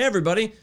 [0.00, 0.54] Hey, everybody.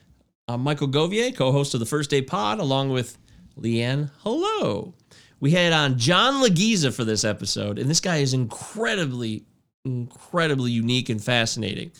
[0.48, 3.20] I'm Michael Govier, co host of the First Day Pod, along with
[3.56, 4.10] Leanne.
[4.22, 4.96] Hello.
[5.40, 9.46] We had on John Lagiza for this episode, and this guy is incredibly,
[9.86, 11.92] incredibly unique and fascinating.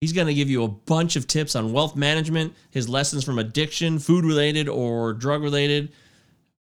[0.00, 3.38] He's going to give you a bunch of tips on wealth management, his lessons from
[3.38, 5.92] addiction, food related or drug related,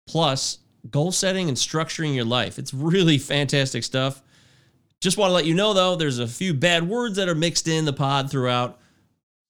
[0.06, 0.56] plus
[0.90, 2.58] goal setting and structuring your life.
[2.58, 4.22] It's really fantastic stuff.
[5.02, 7.68] Just want to let you know, though, there's a few bad words that are mixed
[7.68, 8.80] in the pod throughout.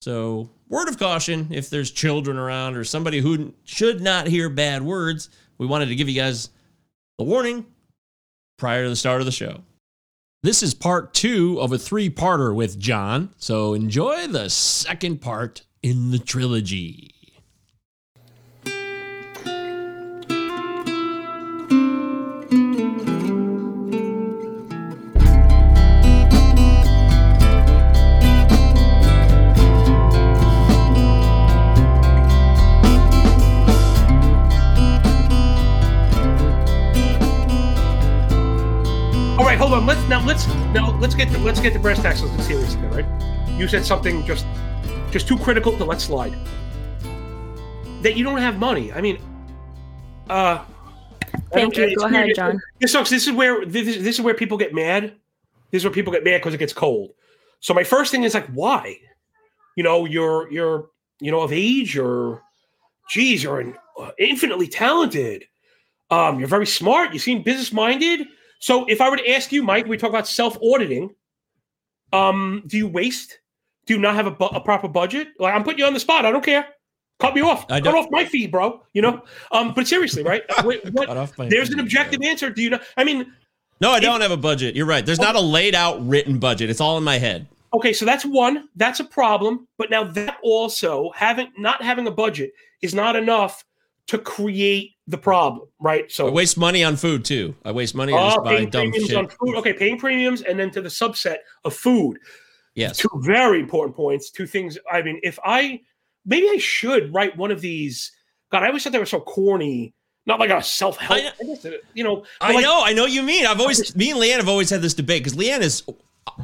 [0.01, 4.83] So, word of caution if there's children around or somebody who should not hear bad
[4.83, 6.49] words, we wanted to give you guys
[7.19, 7.65] a warning
[8.57, 9.61] prior to the start of the show.
[10.43, 15.63] This is part two of a three parter with John, so enjoy the second part
[15.81, 17.16] in the trilogy.
[39.57, 39.85] Right, hold on.
[39.85, 42.21] Let's now let's now let's get to, let's get to brass tacks.
[42.21, 43.49] Let's serious again, right?
[43.59, 44.45] You said something just
[45.11, 46.35] just too critical to let slide.
[48.01, 48.91] That you don't have money.
[48.93, 49.19] I mean,
[50.29, 50.63] uh.
[51.51, 51.95] Thank you.
[51.95, 52.35] Go ahead, weird.
[52.35, 52.61] John.
[52.79, 53.09] This sucks.
[53.09, 55.13] This is where this, this is where people get mad.
[55.71, 57.11] This is where people get mad because it gets cold.
[57.61, 58.97] So my first thing is like, why?
[59.75, 61.95] You know, you're you're you know of age.
[61.95, 62.43] You're,
[63.09, 65.45] geez, you're an, uh, infinitely talented.
[66.09, 67.13] Um, you're very smart.
[67.13, 68.27] You seem business minded.
[68.59, 71.13] So if I were to ask you, Mike, we talk about self auditing.
[72.13, 73.39] Um, do you waste?
[73.85, 75.29] Do you not have a, bu- a proper budget?
[75.39, 76.25] Like I'm putting you on the spot.
[76.25, 76.65] I don't care.
[77.19, 77.65] Cut me off.
[77.71, 78.81] I Cut off my feed, bro.
[78.93, 79.23] You know.
[79.51, 80.43] Um, but seriously, right?
[80.63, 82.49] Wait, what, Cut off my there's an feed, objective answer.
[82.49, 82.79] Do you know?
[82.95, 83.31] I mean,
[83.81, 84.75] No, I don't have a budget.
[84.75, 85.05] You're right.
[85.05, 86.69] There's not a laid out written budget.
[86.69, 87.47] It's all in my head.
[87.73, 88.69] okay, so that's one.
[88.75, 89.67] That's a problem.
[89.77, 93.63] But now that also having not having a budget is not enough
[94.07, 96.11] to create the problem, right?
[96.11, 97.55] So I waste money on food too.
[97.65, 99.17] I waste money on uh, just buying paying dumb premiums shit.
[99.17, 99.55] on food.
[99.57, 102.17] Okay, paying premiums, and then to the subset of food.
[102.75, 102.97] Yes.
[102.97, 104.29] Two very important points.
[104.31, 104.77] Two things.
[104.91, 105.81] I mean, if I
[106.25, 108.11] maybe I should write one of these.
[108.51, 109.93] God, I always thought they were so corny.
[110.25, 111.19] Not like a self help.
[111.21, 111.31] I-
[111.93, 113.45] You know, I like- know, I know what you mean.
[113.45, 115.83] I've always, me and Leanne have always had this debate because Leanne is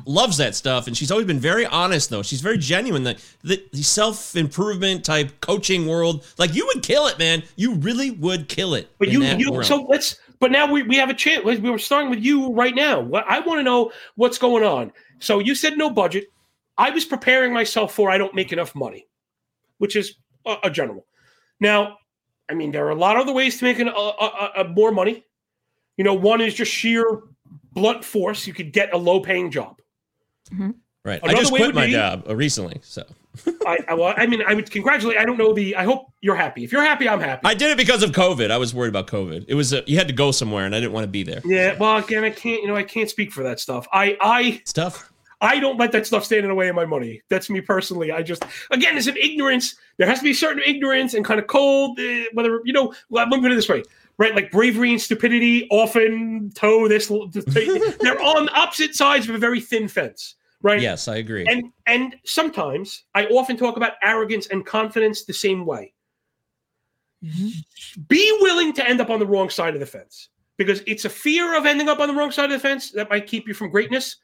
[0.06, 2.10] loves that stuff, and she's always been very honest.
[2.10, 3.04] Though she's very genuine.
[3.04, 7.44] The the, the self improvement type coaching world, like you would kill it, man.
[7.56, 8.90] You really would kill it.
[9.00, 9.66] But you, you world.
[9.66, 10.18] so let's.
[10.40, 11.46] But now we, we have a chance.
[11.46, 13.00] We were starting with you right now.
[13.00, 14.92] What I want to know what's going on.
[15.20, 16.26] So you said no budget.
[16.78, 19.08] I was preparing myself for I don't make enough money,
[19.78, 20.16] which is
[20.46, 21.06] a, a general.
[21.60, 21.98] Now,
[22.50, 24.64] I mean, there are a lot of other ways to make an, a, a, a,
[24.68, 25.24] more money.
[25.98, 27.22] You know, one is just sheer
[27.74, 28.48] blunt force.
[28.48, 29.82] You could get a low paying job.
[30.52, 31.20] right.
[31.24, 33.04] I another just way quit would my be- job uh, recently, so
[33.66, 35.18] I, I, well, I mean, I would congratulate.
[35.18, 35.76] I don't know the.
[35.76, 36.64] I hope you're happy.
[36.64, 37.42] If you're happy, I'm happy.
[37.46, 38.52] I did it because of COVID.
[38.52, 39.46] I was worried about COVID.
[39.48, 41.42] It was uh, you had to go somewhere, and I didn't want to be there.
[41.46, 41.76] yeah.
[41.78, 42.62] Well, again, I can't.
[42.62, 43.88] You know, I can't speak for that stuff.
[43.92, 45.12] I, I, stuff.
[45.42, 47.22] I don't let that stuff stand in the way of my money.
[47.30, 48.14] That's me personally.
[48.14, 49.76] I just, again, it's an ignorance.
[49.98, 52.00] There has to be a certain ignorance and kind of cold.
[52.00, 53.84] Uh, whether you know, well, let me put it this way,
[54.18, 54.36] right?
[54.36, 57.08] Like bravery and stupidity often toe this.
[58.02, 60.82] They're on opposite sides of a very thin fence, right?
[60.82, 61.46] Yes, I agree.
[61.48, 65.94] And and sometimes I often talk about arrogance and confidence the same way.
[67.24, 68.02] Mm-hmm.
[68.08, 71.10] Be willing to end up on the wrong side of the fence because it's a
[71.10, 73.54] fear of ending up on the wrong side of the fence that might keep you
[73.54, 74.18] from greatness.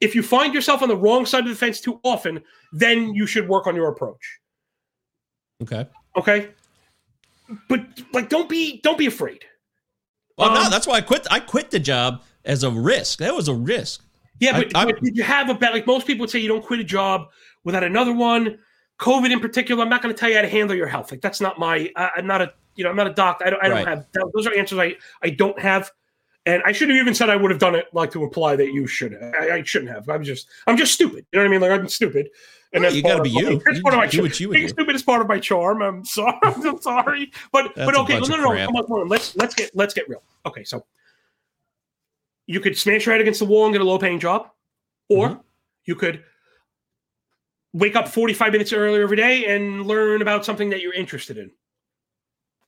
[0.00, 3.26] If you find yourself on the wrong side of the fence too often, then you
[3.26, 4.40] should work on your approach.
[5.62, 5.86] okay.
[6.16, 6.50] Okay?
[7.68, 7.80] But
[8.12, 9.44] like don't be don't be afraid.
[10.38, 11.26] Well, no, Um, that's why I quit.
[11.30, 13.18] I quit the job as a risk.
[13.18, 14.02] That was a risk.
[14.40, 15.72] Yeah, I- but, I- but did you have a bet?
[15.72, 17.28] Like most people would say, you don't quit a job
[17.64, 18.58] without another one.
[19.00, 21.10] COVID in particular, I'm not going to tell you how to handle your health.
[21.10, 21.90] Like that's not my.
[21.96, 22.52] Uh, I'm not a.
[22.74, 23.44] You know, I'm not a doctor.
[23.46, 23.62] I don't.
[23.64, 23.88] I don't Right.
[23.88, 24.06] have.
[24.34, 24.96] Those are answers I.
[25.22, 25.90] I don't have.
[26.44, 28.72] And I should have even said I would have done it, like to imply that
[28.72, 29.14] you should.
[29.38, 30.08] I, I shouldn't have.
[30.08, 30.48] I'm just.
[30.66, 31.24] I'm just stupid.
[31.32, 31.60] You know what I mean?
[31.60, 32.30] Like I'm stupid.
[32.74, 33.62] And Well, that's you gotta part be of my- you.
[33.64, 34.22] That's You part of my charm.
[34.24, 34.72] what you would Being do.
[34.72, 35.82] stupid is part of my charm.
[35.82, 36.36] I'm sorry.
[36.42, 37.30] I'm sorry.
[37.52, 38.18] But That's but okay.
[38.18, 38.66] No, no, no.
[38.66, 39.08] Come on, come on.
[39.08, 40.22] Let's let's get let's get real.
[40.46, 40.84] Okay, so
[42.46, 44.48] you could smash your head against the wall and get a low paying job,
[45.08, 45.40] or Mm-hmm.
[45.84, 46.24] you could
[47.72, 51.50] wake up 45 minutes earlier every day and learn about something that you're interested in.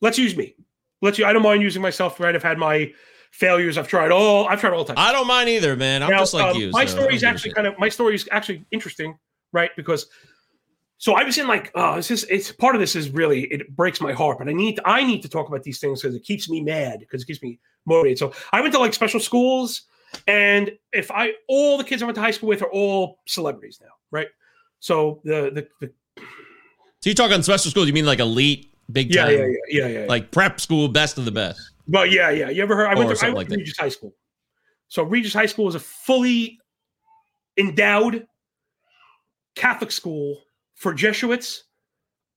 [0.01, 0.55] Let's use me.
[1.03, 1.21] Let's.
[1.21, 2.21] I don't mind using myself.
[2.21, 2.93] Right, I've had my
[3.35, 3.77] failures.
[3.77, 4.47] I've tried all.
[4.49, 5.01] I've tried all types.
[5.01, 6.03] I don't mind either, man.
[6.03, 6.71] I'm Now, just like um, you.
[6.71, 9.19] My so story is actually kind of my story is actually interesting,
[9.53, 9.71] right?
[9.77, 10.07] Because
[10.99, 13.75] so I was in like, oh, it's just it's part of this is really it
[13.75, 16.23] breaks my heart, but I need I need to talk about these things because it
[16.23, 18.19] keeps me mad because it keeps me motivated.
[18.19, 19.83] So I went to like special schools,
[20.29, 23.81] and if I all the kids I went to high school with are all celebrities
[23.83, 24.29] now, right?
[24.79, 25.93] So the the, the
[27.01, 29.87] So you talk on special schools, you mean like elite, big Yeah, time, yeah, yeah,
[29.87, 30.07] yeah, yeah.
[30.07, 31.61] like prep school, best of the best.
[31.87, 32.49] But yeah, yeah.
[32.51, 32.87] You ever heard?
[32.89, 33.57] I went to, I went like to.
[33.57, 34.15] Regis High School.
[34.89, 36.59] So Regis High School is a fully
[37.59, 38.27] endowed
[39.55, 40.43] Catholic school
[40.75, 41.65] for Jesuits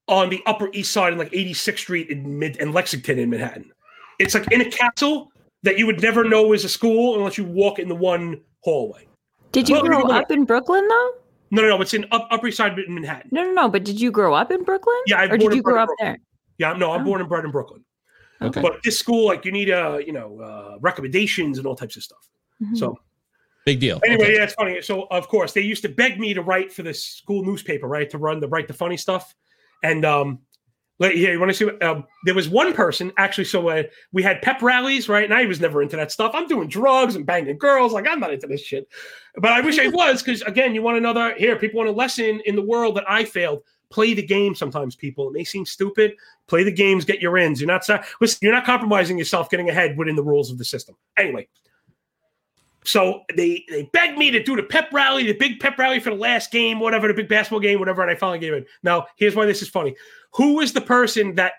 [0.08, 3.72] on the Upper East Side in like 86th Street in mid and Lexington in Manhattan.
[4.20, 5.32] It's like in a castle
[5.64, 9.08] that you would never know is a school unless you walk in the one hallway.
[9.52, 11.12] Did you Well, grow you know- up in Brooklyn though?
[11.50, 11.82] No, no, no.
[11.82, 13.30] It's in up, Upper East Side in Manhattan.
[13.32, 13.70] No, no, no.
[13.70, 14.98] But did you grow up in Brooklyn?
[15.08, 16.08] Yeah, I or did you grow up Brooklyn.
[16.08, 16.18] there?
[16.58, 17.06] Yeah, no, I'm Oh.
[17.06, 17.86] born and bred in Brooklyn.
[18.42, 18.62] Okay.
[18.62, 22.04] But this school, like, you need uh, you know, uh, recommendations and all types of
[22.04, 22.28] stuff.
[22.62, 22.78] Mhm.
[22.78, 23.00] So
[23.66, 24.00] Big deal.
[24.06, 24.36] Anyway, Okay.
[24.36, 24.82] yeah, it's funny.
[24.82, 28.10] So of course they used to beg me to write for the school newspaper, right?
[28.12, 29.36] To run the write the funny stuff.
[29.84, 30.40] And um
[31.00, 33.84] let here, you want to see what um, there was one person actually, so uh,
[34.14, 35.26] we had pep rallies, right?
[35.26, 36.32] And I was never into that stuff.
[36.34, 38.88] I'm doing drugs and banging girls, like I'm not into this shit.
[39.36, 42.42] But I wish I was, because again, you want another here, people want a lesson
[42.46, 43.64] in the world that I failed.
[43.90, 45.30] Play the game sometimes, people.
[45.30, 46.14] It may seem stupid.
[46.48, 47.88] Play the games, get your ends You're not
[48.20, 50.96] listen, you're not compromising yourself getting ahead within the rules of the system.
[51.18, 51.48] Anyway,
[52.88, 56.10] so they they begged me to do the pep rally, the big pep rally for
[56.10, 58.66] the last game, whatever, the big basketball game, whatever, and I finally gave in.
[58.82, 59.96] Now, here's why this is funny.
[60.36, 61.54] Who was the person that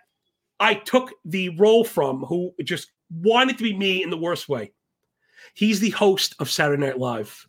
[0.58, 4.72] I took the role from who just wanted to be me in the worst way?
[5.54, 7.46] He's the host of Saturday Night Live,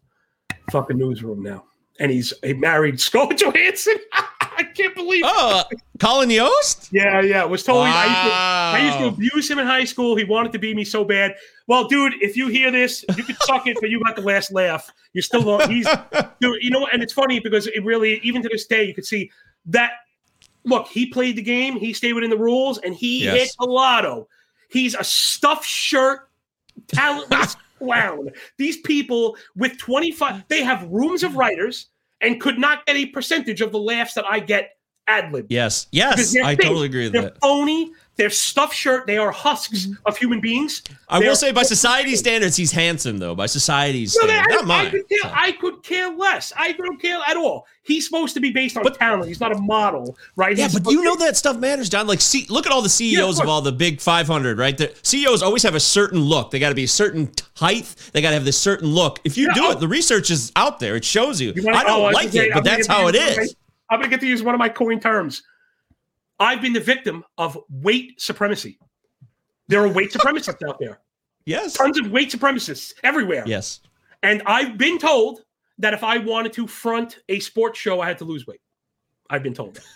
[0.71, 1.63] fucking newsroom now.
[1.99, 3.95] And he's a married Scarlett Johansson.
[4.59, 5.23] I can't believe.
[5.25, 5.63] Oh, uh,
[6.00, 6.89] Colin Jost?
[6.91, 7.44] Yeah, yeah.
[7.44, 10.15] It was totally I used to- I used to abuse him in high school.
[10.17, 11.35] He wanted to be me so bad.
[11.67, 14.51] Well, dude, if you hear this, you can suck it, but you got the last
[14.51, 14.89] laugh.
[15.13, 15.85] You're still the he's
[16.41, 19.06] dude, you know, and it's funny because it really, even to this day, you could
[19.06, 19.31] see
[19.67, 19.91] that
[20.65, 23.39] look, he played the game, he stayed within the rules, and he Yes.
[23.39, 24.27] hit a lotto.
[24.69, 26.29] He's a stuffed shirt,
[26.88, 28.29] talentless clown.
[28.57, 31.88] These people with 25, they have rooms of writers
[32.21, 34.71] and could not get a percentage of the laughs that I get
[35.07, 35.48] ad lib.
[35.50, 36.66] Yes, yes, I fake.
[36.66, 37.39] totally agree with They're that.
[37.42, 37.92] phony.
[38.19, 39.07] They're stuffed shirt.
[39.07, 39.94] They are husks mm-hmm.
[40.06, 40.83] of human beings.
[41.07, 43.33] I they're- will say, by society standards, he's handsome, though.
[43.33, 44.92] By society's No, they- standards, not I, I, mine.
[44.92, 46.51] could care, I could care less.
[46.57, 47.66] I don't care at all.
[47.83, 49.25] He's supposed to be based on But- talent.
[49.30, 50.56] He's not a model, right?
[50.57, 52.07] Yeah, He's but you know that stuff matters, John.
[52.07, 53.50] Like, see, look at all the CEOs of course.
[53.50, 54.77] all the big 500, right?
[54.77, 56.51] The CEOs always have a certain look.
[56.51, 57.95] They got to be a certain height.
[58.12, 59.19] They got to have this certain look.
[59.24, 60.98] If you Yeah, do I'll- it, the research is out there.
[60.98, 61.54] It shows you.
[61.56, 63.22] You wanna- I don't oh, like gonna say, it, but I'm that's how it of
[63.39, 63.56] is.
[63.89, 65.42] I'm going to get to use one of my coin terms.
[66.39, 68.80] I've been the victim of weight supremacy.
[69.68, 71.00] There are weight supremacists out there.
[71.45, 71.74] Yes.
[71.74, 73.44] Tons of weight supremacists everywhere.
[73.45, 73.81] Yes.
[74.24, 75.41] And I've been told
[75.77, 78.62] that if I wanted to front a sports show, I had to lose weight.
[79.30, 79.80] I've been told.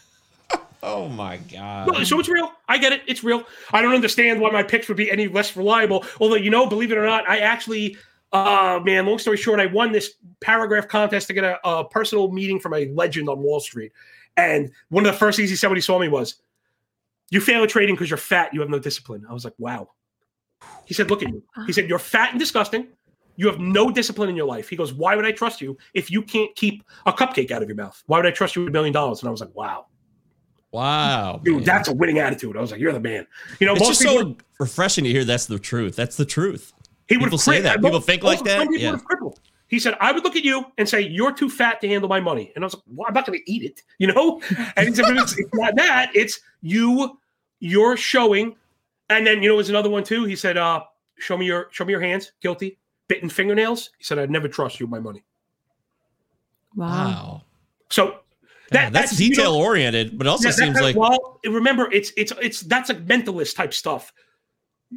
[0.86, 1.88] Oh my God.
[1.88, 2.52] No, so it's real.
[2.68, 3.04] I get it.
[3.08, 3.44] It's real.
[3.72, 6.04] I don't understand why my picks would be any less reliable.
[6.20, 7.96] Although, you know, believe it or not, I actually,
[8.34, 12.30] uh, man, long story short, I won this paragraph contest to get a, a personal
[12.34, 13.94] meeting from a legend on Wall Street.
[14.38, 16.36] And one of the first things he said when he saw me was,
[17.30, 18.54] You fail at trading because you're fat.
[18.54, 19.26] You have no discipline.
[19.30, 19.90] I was like, Wow.
[20.86, 21.44] He said, Look at you.
[21.66, 22.88] He said, You're fat and disgusting.
[23.36, 24.70] You have no discipline in your life.
[24.70, 27.68] He goes, Why would I trust you if you can't keep a cupcake out of
[27.68, 28.02] your mouth?
[28.08, 29.22] Why would I trust you with a million dollars?
[29.22, 29.88] And I was like, Wow.
[30.72, 31.40] Wow.
[31.44, 31.64] Dude, man.
[31.64, 32.58] that's a winning attitude.
[32.58, 33.28] I was like, You're the man.
[33.60, 35.96] You know, it's most just people, so refreshing to hear that's the truth.
[35.96, 36.74] That's the truth.
[37.08, 37.82] he would people say that.
[37.82, 38.68] People think like that?
[38.72, 38.98] Yeah.
[39.68, 42.20] He said, I would look at you and say, You're too fat to handle my
[42.20, 42.52] money.
[42.56, 44.42] And I was like, Well, I'm not going to eat it, you know?
[44.76, 46.12] And he said, But it's, it's not that.
[46.14, 47.18] It's you,
[47.60, 48.56] you're showing.
[49.10, 50.26] And then, you know, there's another one too.
[50.26, 50.84] He said, uh,
[51.18, 53.92] Show me your show me your hands, guilty, bitten fingernails.
[53.98, 55.24] He said, I'd never trust you with my money.
[56.76, 56.88] Wow.
[56.88, 57.42] Wow.
[57.90, 58.20] So
[58.72, 61.92] Yeah, that's, you know, detail oriented, but it also Yeah, seems kind like well, remember,
[61.92, 64.12] it's it's it's that's like mentalist type stuff.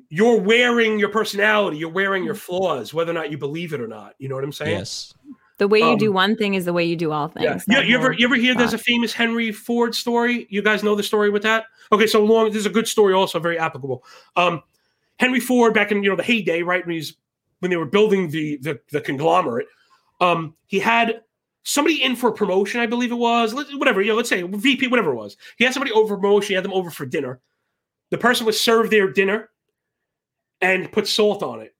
[0.08, 3.88] You're wearing your personality, you're wearing your flaws, whether or not you believe it or
[3.88, 4.14] not.
[4.18, 4.72] You know what I'm saying?
[4.72, 5.14] yes.
[5.58, 7.52] The way you Um, do one thing is the way you do all Yeah.
[7.52, 7.64] things.
[7.66, 10.46] You, That you ever you ever hear there's a famous Henry Ford story?
[10.50, 11.64] You guys know the story with that?
[11.92, 12.46] Okay, so long.
[12.46, 14.04] This is a good story, also very applicable.
[14.36, 14.62] Um,
[15.18, 17.14] Henry Ford back in you know the heyday, right when he's
[17.60, 19.66] when they were building the the, the conglomerate,
[20.20, 21.22] um, he had
[21.62, 24.86] somebody in for a promotion, I believe it was, whatever, you know, let's say VP,
[24.86, 25.36] whatever it was.
[25.56, 27.40] He had somebody over promotion, he had them over for dinner.
[28.10, 29.50] The person was served their dinner
[30.60, 31.74] and put salt on it.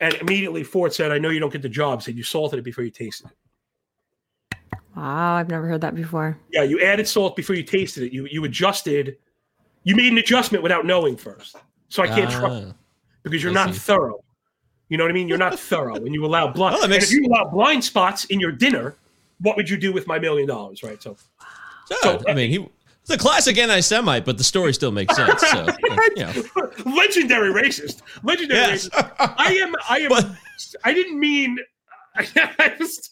[0.00, 2.02] And immediately Ford said, I know you don't get the job.
[2.02, 4.56] Said, You salted it before you tasted it.
[4.96, 6.36] Wow, I've never heard that before.
[6.52, 8.12] Yeah, you added salt before you tasted it.
[8.12, 9.16] You you adjusted,
[9.84, 11.56] you made an adjustment without knowing first.
[11.88, 12.74] So I can't trust you Ah.
[13.22, 13.80] because you're I not see.
[13.80, 14.22] thorough.
[14.88, 15.28] You know what I mean?
[15.28, 16.74] You're not thorough, and you allow blind.
[16.74, 18.96] Well, that makes- and if you allow blind spots in your dinner,
[19.40, 20.82] what would you do with my million dollars?
[20.82, 21.00] Right.
[21.02, 21.16] So
[22.02, 22.28] Good.
[22.28, 22.68] I mean, he
[23.08, 25.40] it's a classic anti-Semite, but the story still makes sense.
[25.40, 25.66] So,
[26.16, 26.32] you know.
[26.84, 28.88] legendary racist, legendary Yes.
[28.90, 29.34] racist.
[29.38, 29.74] I am.
[29.88, 30.08] I am.
[30.10, 30.30] But-
[30.84, 31.58] I didn't mean.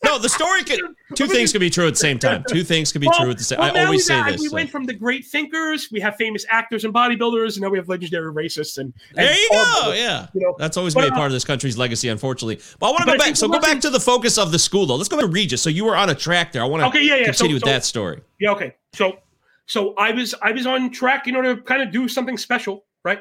[0.04, 0.80] No, the story can.
[1.14, 2.44] Two things can be true at the same time.
[2.48, 3.58] Two things can be Well- true at the same.
[3.60, 4.40] well, I always say this.
[4.40, 4.54] We so.
[4.54, 5.88] went from the great thinkers.
[5.92, 8.78] We have famous actors and bodybuilders, and now we have legendary racists.
[8.78, 9.92] And, and There you go.
[9.92, 10.26] Yeah.
[10.34, 12.60] You know, That's always But, been a uh, part of this country's legacy, unfortunately.
[12.80, 13.36] But I want to go back.
[13.36, 14.96] So go back to the focus of the school, though.
[14.96, 15.62] Let's go back to Regis.
[15.62, 16.62] So you were on a track there.
[16.62, 17.26] I want to Okay, yeah, yeah.
[17.26, 18.22] So- continue with so- that story.
[18.40, 18.74] Yeah, okay.
[18.92, 19.18] So
[19.66, 22.84] so I was I was on track, you know, to kind of do something special,
[23.04, 23.20] right?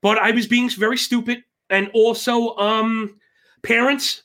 [0.00, 3.18] But I was being very stupid and also um
[3.62, 4.22] parents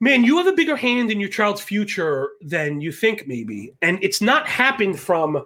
[0.00, 3.72] man, you have a bigger hand in your child's future than you think maybe.
[3.80, 5.44] And it's not happened from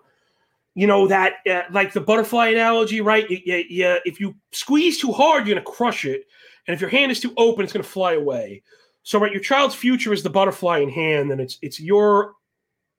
[0.75, 3.27] you know that uh, like the butterfly analogy, right?
[3.29, 6.27] Yeah, you, if you squeeze too hard, you're to crush it.
[6.67, 8.63] And if your hand is too open, it's to fly away.
[9.03, 12.35] So right, your child's future is the butterfly in hand and it's it's your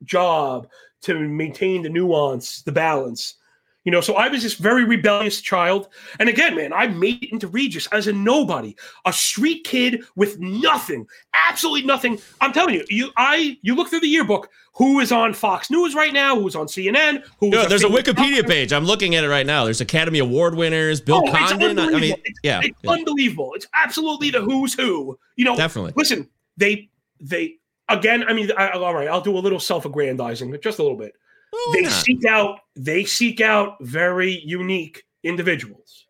[0.04, 0.68] job
[1.04, 3.36] to maintain the nuance, the balance.
[3.84, 5.88] You know, so I was this very rebellious child.
[6.20, 10.38] And again, man, I made it into Regis as a nobody, a street kid with
[10.40, 11.08] nothing,
[11.50, 12.20] absolutely nothing.
[12.42, 15.96] I'm telling you, you I you look through the yearbook, who is on Fox News
[15.96, 18.44] right now, who's on CNN, Yeah, there's a Wikipedia doctor.
[18.50, 18.72] page.
[18.72, 19.64] I'm looking at it right now.
[19.66, 21.80] There's Academy Award winners, Bill Oh, Condon.
[21.80, 22.04] I I mean.
[22.12, 23.54] It's- yeah, It's yeah, unbelievable.
[23.56, 25.18] It's absolutely the who's who.
[25.38, 25.94] You know, definitely.
[25.96, 26.88] listen, they
[27.20, 27.56] they
[27.98, 31.14] again, I mean, I, all right, I'll do a little self-aggrandizing, just a little bit.
[31.52, 31.92] Why they not?
[31.92, 36.06] seek out they seek out very unique individuals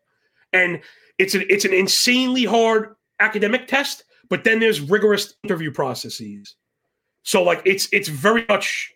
[0.52, 0.80] and
[1.18, 6.54] it's an it's an insanely hard academic test but then there's rigorous interview processes
[7.24, 8.91] so like it's it's very much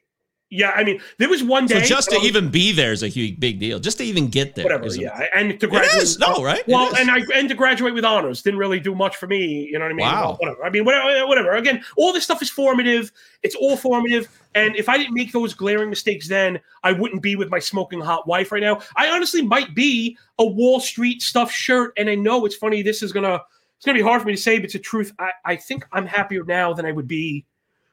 [0.50, 1.80] yeah i mean there was one day.
[1.80, 3.78] So just to was- even be there is a huge big deal.
[3.78, 4.64] Just to even get there.
[4.64, 6.18] whatever yeah and to graduate is.
[6.18, 6.60] No, right?
[6.60, 6.98] It well, is.
[6.98, 9.68] and I and to graduate with honors didn't really do much for me.
[9.70, 10.06] You know what I mean?
[10.06, 10.22] Wow.
[10.22, 10.64] Well, whatever.
[10.64, 11.08] I mean, whatever.
[11.08, 11.52] Uh, whatever.
[11.52, 13.12] Again, all this stuff is formative.
[13.42, 14.28] It's all formative.
[14.54, 18.00] And if I didn't make those glaring mistakes then, I wouldn't be with my smoking
[18.00, 18.80] hot wife right now.
[18.96, 21.92] I honestly might be a Wall Street stuff shirt.
[21.96, 22.82] And I know it's funny.
[22.82, 23.40] This is gonna
[23.76, 25.12] it's gonna be hard for me to say, but it's the truth.
[25.18, 27.44] I, I think I'm happier now than I would be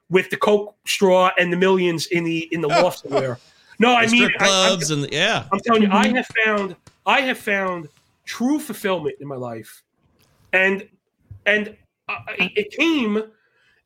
[0.09, 3.39] with the Coke straw and the millions in the in the loft somewhere.
[3.79, 5.45] No, I mean strip I- I'm- clubs and yeah.
[5.51, 7.89] I'm telling you, I have found I have found
[8.25, 9.83] true fulfillment in my life,
[10.53, 10.87] and
[11.45, 11.75] and
[12.09, 13.23] uh, it came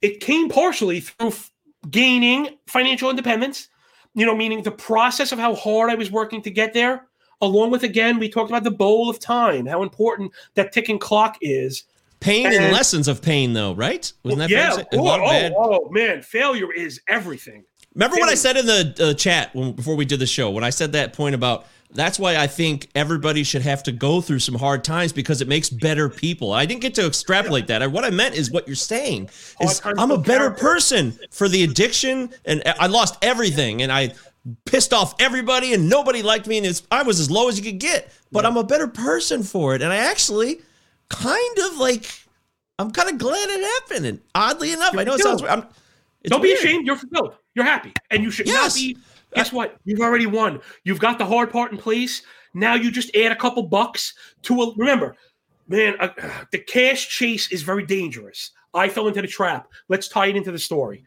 [0.02, 1.52] it came partially through f-
[1.90, 3.70] gaining financial independence.
[4.14, 7.06] You know, meaning the process of how hard I was working to get there,
[7.42, 11.38] along with again we talked about the bowl of time, how important that ticking clock
[11.42, 11.84] is.
[12.20, 14.12] Pain and, and- lessons of pain, though, right?
[14.24, 14.76] Wasn't that yeah.
[14.94, 17.64] Oh, oh, oh, man, failure is everything.
[17.94, 20.52] Remember what I said in the uh, chat when, before we did the show?
[20.52, 24.22] When I said that point about that's why I think everybody should have to go
[24.22, 26.52] through some hard times because it makes better people.
[26.52, 27.82] I didn't get to extrapolate that.
[27.82, 29.30] I, what I meant is what you're saying
[29.62, 34.14] is I'm a better person for the addiction, and I lost everything, and I
[34.66, 37.64] pissed off everybody, and nobody liked me, and it's, I was as low as you
[37.64, 38.12] could get.
[38.32, 40.62] But I'm a better person for it, and I actually
[41.10, 42.06] kind of like.
[42.80, 45.42] I'm kind of glad it happened, and oddly enough, I know it sounds.
[45.42, 45.66] I'm,
[46.22, 46.60] it's Don't weird.
[46.62, 46.86] be ashamed.
[46.86, 47.34] You're fulfilled.
[47.56, 48.76] You're happy, and you should Yes.
[48.76, 48.98] not be.
[49.34, 49.78] Guess what?
[49.84, 50.60] You've already won.
[50.84, 52.22] You've got the hard part in place.
[52.54, 54.76] Now you just add a couple bucks to a.
[54.76, 55.16] Remember,
[55.68, 56.10] man, uh,
[56.52, 58.52] the cash chase is very dangerous.
[58.76, 59.68] I fell into the trap.
[59.90, 61.04] Let's tie it into the story.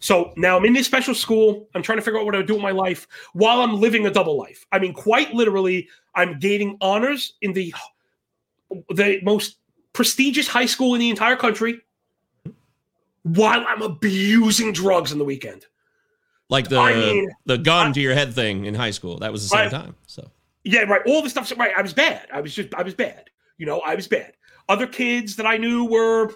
[0.00, 1.68] So now I'm in this special school.
[1.74, 4.10] I'm trying to figure out what I do with my life while I'm living a
[4.10, 4.66] double life.
[4.72, 7.72] I mean, quite literally, I'm gaining honors in the
[8.90, 9.56] the most
[9.92, 11.80] prestigious high school in the entire country
[13.22, 15.66] while I'm abusing drugs on the weekend.
[16.50, 19.18] like the I mean, the gun I- to your head thing in high school.
[19.18, 19.96] That was the same I- time.
[20.06, 20.30] So
[20.64, 21.00] Yeah, right.
[21.06, 21.52] All the stuff.
[21.56, 21.72] Right.
[21.76, 22.28] I was bad.
[22.32, 22.74] I was just.
[22.74, 23.30] I was bad.
[23.58, 24.32] You know, I was bad.
[24.68, 26.32] Other kids that I knew were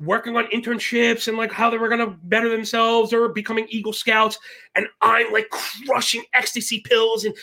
[0.00, 3.92] working on internships and like how they were going to better themselves or becoming Eagle
[3.92, 4.38] Scouts,
[4.74, 7.34] and I'm like crushing ecstasy pills and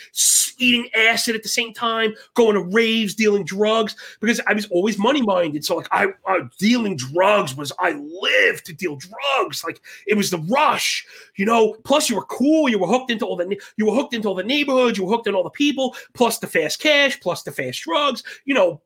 [0.58, 4.98] eating acid at the same time, going to raves, dealing drugs because I was always
[4.98, 5.64] money minded.
[5.64, 9.64] So like I, uh, dealing drugs was I lived to deal drugs.
[9.64, 11.76] Like it was the rush, you know.
[11.84, 12.68] Plus you were cool.
[12.68, 14.98] You were hooked into all the you were hooked into all the neighborhoods.
[14.98, 15.94] You were hooked into all the people.
[16.14, 17.20] Plus the fast cash.
[17.20, 18.22] Plus the fast drugs.
[18.44, 18.80] You know.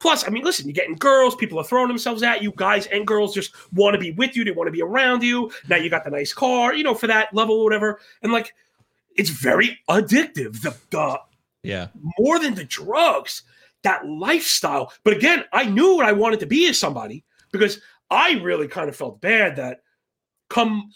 [0.00, 1.36] Plus, I mean, listen, you're getting girls.
[1.36, 2.52] People are throwing themselves at you.
[2.56, 4.44] Guys and girls just want to be with you.
[4.44, 5.50] They want to be around you.
[5.68, 8.00] Now you got the nice car, you know, for that level or whatever.
[8.22, 8.54] And like,
[9.16, 10.62] it's very addictive.
[10.62, 11.20] The the
[11.62, 11.88] yeah,
[12.18, 13.42] more than the drugs,
[13.82, 14.92] that lifestyle.
[15.04, 17.80] But again, I knew what I wanted to be as somebody because
[18.10, 19.82] I really kind of felt bad that
[20.48, 20.90] come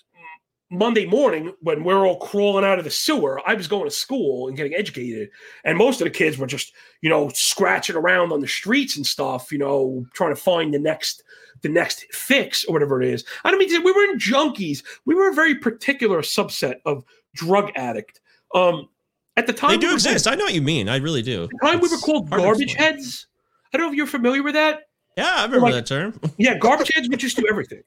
[0.79, 4.49] Monday morning when we're all crawling out of the sewer, I was going to school
[4.49, 5.31] and getting educated.
[5.65, 9.07] And most of the kids were just, you know, scratching around on the streets and
[9.07, 11.23] stuff, you know, trying to find the next
[11.63, 13.25] the next fix or whatever it is.
[13.45, 14.83] I don't mean to say we were in junkies.
[15.07, 17.05] We were a very particular subset of
[17.35, 18.21] drug addict.
[18.55, 18.89] Um
[19.37, 20.27] at the time they do were- exist.
[20.29, 20.89] I know what you mean.
[20.89, 21.49] I really do.
[21.49, 23.27] the time we were called garbage heads.
[23.73, 24.83] I don't know if you're familiar with that.
[25.17, 26.21] Yeah, I remember like- that term.
[26.39, 27.83] Yeah, garbage heads would just do everything.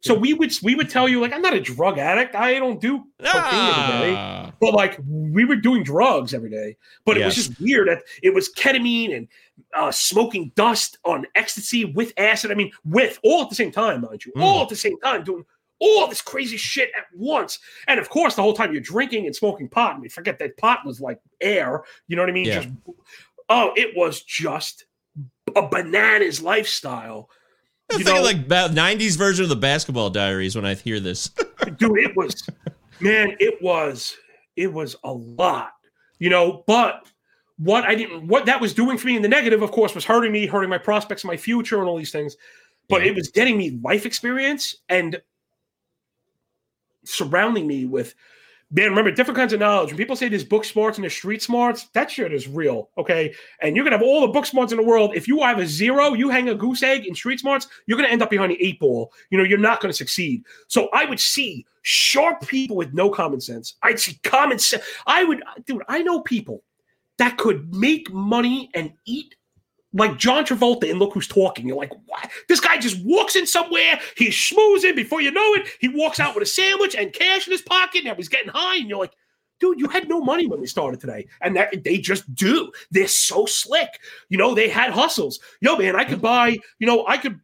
[0.00, 2.34] So we would we would tell you like I'm not a drug addict.
[2.36, 4.14] I don't do cocaine every day.
[4.16, 4.52] Ah.
[4.60, 6.76] But like we were doing drugs every day.
[7.04, 9.28] But it was just weird that it was ketamine and
[9.74, 12.52] uh, smoking dust on ecstasy with acid.
[12.52, 14.42] I mean, with all at the same time, mind you, Mm.
[14.42, 15.44] all at the same time doing
[15.80, 17.58] all this crazy shit at once.
[17.88, 19.94] And of course, the whole time you're drinking and smoking pot.
[19.94, 21.82] And we forget that pot was like air.
[22.06, 22.46] You know what I mean?
[22.46, 22.60] Yeah.
[22.60, 22.68] Just
[23.48, 24.84] oh, it was just
[25.56, 27.30] a bananas lifestyle.
[27.90, 31.00] I'm You thinking know- like ba- '90s version of the Basketball Diaries when I hear
[31.00, 31.28] this.
[31.78, 32.48] dude it was
[33.00, 34.16] man it was
[34.56, 35.72] it was a lot
[36.18, 37.06] you know but
[37.58, 40.04] what i didn't what that was doing for me in the negative of course was
[40.04, 42.36] hurting me hurting my prospects my future and all these things
[42.88, 43.08] but Yeah.
[43.08, 45.20] it was getting me life experience and
[47.04, 48.14] surrounding me with
[48.70, 51.42] man remember different kinds of knowledge when people say there's book smarts and there's street
[51.42, 54.78] smarts that shit is real okay and you're gonna have all the book smarts in
[54.78, 57.66] the world if you have a zero you hang a goose egg in street smarts
[57.86, 60.88] you're gonna end up behind the eight ball you know you're not gonna succeed so
[60.92, 63.76] I would see sharp people with no common sense.
[63.82, 64.84] I'd see common sense.
[65.06, 66.62] I would, dude, I know people
[67.16, 69.34] that could make money and eat
[69.92, 71.66] like John Travolta and look who's talking.
[71.66, 72.30] You're like, what?
[72.48, 74.94] This guy just walks in somewhere, he's schmoozing.
[74.94, 78.04] Before you know it, he walks out with a sandwich and cash in his pocket.
[78.04, 79.14] Now he's getting high, and you're like,
[79.60, 81.26] dude, you had no money when we started today.
[81.40, 82.70] And that they just do.
[82.90, 84.00] They're so slick.
[84.28, 85.40] You know, they had hustles.
[85.60, 87.40] Yo, man, I could buy, you know, I could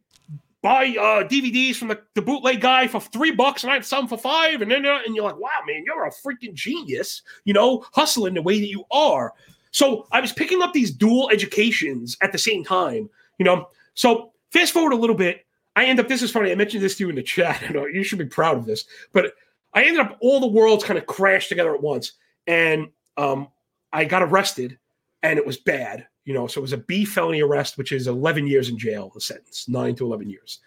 [0.61, 4.07] buy uh, DVDs from the, the bootleg guy for three bucks and I had some
[4.07, 4.61] for five.
[4.61, 8.33] And then uh, and you're like, wow, man, you're a freaking genius, you know, hustling
[8.33, 9.33] the way that you are.
[9.75, 13.67] So I was picking up these dual educations at the same time, you know.
[13.93, 15.45] So fast forward a little bit.
[15.75, 16.49] I end up, this is funny.
[16.49, 17.61] I mentioned this to you in the chat.
[17.69, 19.33] I know you should be proud of this, but
[19.73, 22.13] I ended up all the worlds kind of crashed together at once.
[22.47, 23.49] And um,
[23.91, 24.79] I got arrested
[25.23, 26.07] and it was bad.
[26.23, 29.11] You know, so it was a B felony arrest, which is 11 years in jail,
[29.13, 30.59] a sentence, nine to 11 years.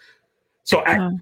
[0.64, 1.18] So at Oh.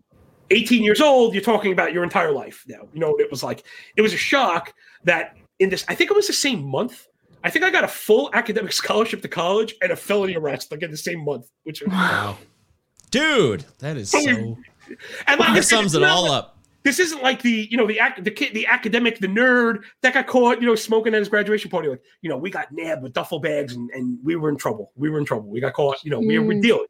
[0.50, 2.88] 18 years old, you're talking about your entire life now.
[2.92, 3.62] You know, it was like,
[3.94, 4.74] it was a shock
[5.04, 7.06] that in this, I think it was the same month.
[7.46, 10.82] I think I got a full academic scholarship to college and a felony arrest like
[10.82, 12.38] in the same month, which Wow,
[13.10, 14.56] dude, that is oh, So so.
[15.26, 16.52] and like, That sums it all like- up.
[16.82, 20.14] This isn't like the you know the ac- the kid the academic the nerd that
[20.14, 21.88] got caught you know smoking at his graduation party.
[21.88, 24.92] Like you know we got nabbed with duffel bags and, and we were in trouble.
[24.94, 25.48] We were in trouble.
[25.48, 26.58] We got caught you know we were Jeez.
[26.58, 26.62] Mm.
[26.62, 26.86] dealing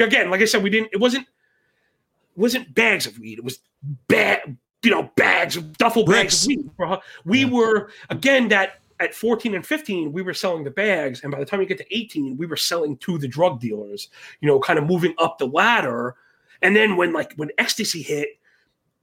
[0.00, 3.38] again like I said we didn't it wasn't it wasn't bags of weed.
[3.38, 3.60] It was
[4.08, 6.68] bag you know bags of duffel bags of weed.
[6.82, 6.98] Uh-huh.
[7.24, 7.50] We Yeah.
[7.50, 11.44] were again that at 14 and 15 we were selling the bags and by the
[11.44, 14.08] time we get to 18 we were selling to the drug dealers
[14.40, 16.16] you know kind of moving up the ladder
[16.62, 18.38] and then when like when ecstasy hit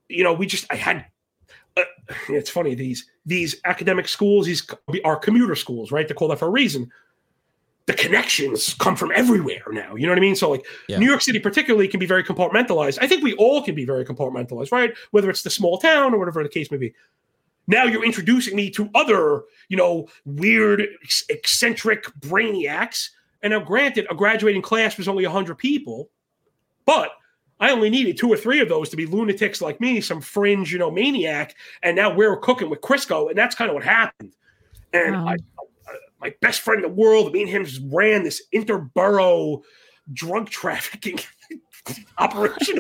[0.10, 1.06] you know, we just I had.
[1.78, 1.84] Uh,
[2.30, 4.66] it's funny these these academic schools, these
[5.04, 6.08] are commuter schools, right?
[6.08, 6.92] They're called that for a reason.
[7.88, 9.96] The connections come from everywhere now.
[9.96, 10.36] You know what I mean?
[10.36, 10.98] So like Yeah.
[10.98, 12.98] New York City, particularly, can be very compartmentalized.
[13.02, 14.94] I think we all can be very compartmentalized, right?
[15.12, 16.94] Whether it's the small town or whatever the case may be.
[17.68, 20.88] Now you're introducing me to other, you know, weird,
[21.30, 23.10] eccentric brainiacs.
[23.42, 26.10] And now, granted, a graduating class was only 100 people,
[26.86, 27.12] but
[27.60, 30.72] I only needed two or three of those to be lunatics like me, some fringe,
[30.72, 31.56] you know, maniac.
[31.84, 34.34] And now we're cooking with Crisco, and that's kind of what happened.
[34.94, 35.28] And Wow.
[35.28, 35.38] I, I-
[36.22, 39.62] my best friend in the world, me and him just ran this interborough
[40.12, 41.20] drug trafficking
[42.18, 42.80] operation.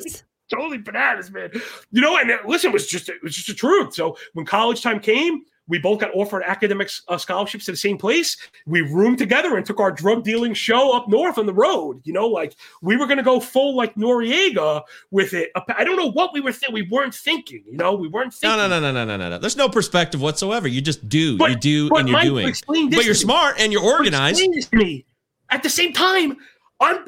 [0.50, 1.52] Totally bananas, man.
[1.92, 3.94] You know, and uh, listen, it was just it was just the truth.
[3.94, 7.98] So when college time came, we both got offered academic uh, scholarships to the same
[7.98, 8.38] place.
[8.66, 12.02] We roomed together and took our drug dealing show up north on the road.
[12.04, 15.50] You know, like we were going to go full like Noriega with it.
[15.76, 16.74] I don't know what we were thinking.
[16.74, 17.64] We weren't thinking.
[17.70, 18.58] You know, we weren't thinking.
[18.58, 19.38] no, no, no, no, no, no, no.
[19.38, 20.68] There's no perspective whatsoever.
[20.68, 21.38] You just do.
[21.38, 22.90] But- you do, and you're Mike, doing.
[22.92, 24.40] But you're smart and you're organized.
[24.40, 25.06] Explain this to me.
[25.50, 26.38] At the same time,
[26.80, 27.08] I'm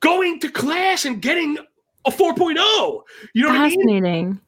[0.00, 1.58] going to class and getting
[2.08, 3.02] a 4.0.
[3.34, 3.70] You know what I mean?
[3.70, 4.40] Fascinating.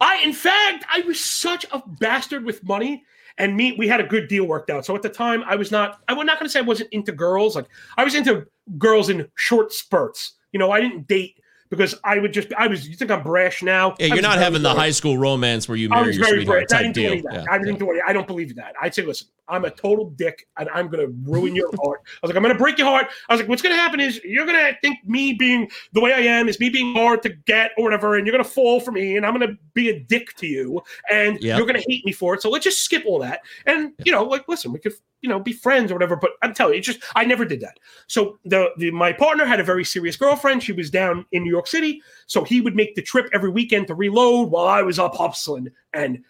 [0.00, 3.04] I, in fact, I was such a bastard with money.
[3.38, 4.84] And me, we had a good deal worked out.
[4.84, 6.90] So at the time, I was not, I was not going to say I wasn't
[6.92, 7.56] into girls.
[7.56, 10.34] Like I was into girls in short spurts.
[10.52, 11.40] You know, I didn't date
[11.72, 13.94] because I would just, I was, you think I'm brash now?
[13.98, 16.62] Yeah, you're not having the high school romance where you marry your sweetheart brave.
[16.70, 17.12] I type deal.
[17.12, 17.34] any of that.
[17.34, 17.92] Yeah, I didn't yeah.
[17.94, 18.02] do.
[18.06, 18.74] I don't believe that.
[18.82, 22.02] I'd say, listen, I'm a total dick, and I'm going to ruin your heart.
[22.04, 23.06] I was like, I'm going to break your heart.
[23.30, 26.02] I was like, what's going to happen is you're going to think me being the
[26.02, 28.50] way I am is me being hard to get or whatever, and you're going to
[28.50, 31.56] fall for me, and I'm going to be a dick to you, and Yep.
[31.56, 32.42] you're going to hate me for it.
[32.42, 35.40] So let's just skip all that, and you know, like, listen, we could, you know,
[35.40, 36.16] be friends or whatever.
[36.16, 37.78] But I'm telling you, it's just I never did that.
[38.08, 40.62] So the, the my partner had a very serious girlfriend.
[40.62, 43.86] She was down in New York City, so he would make the trip every weekend
[43.86, 46.22] to reload while I was up hustling and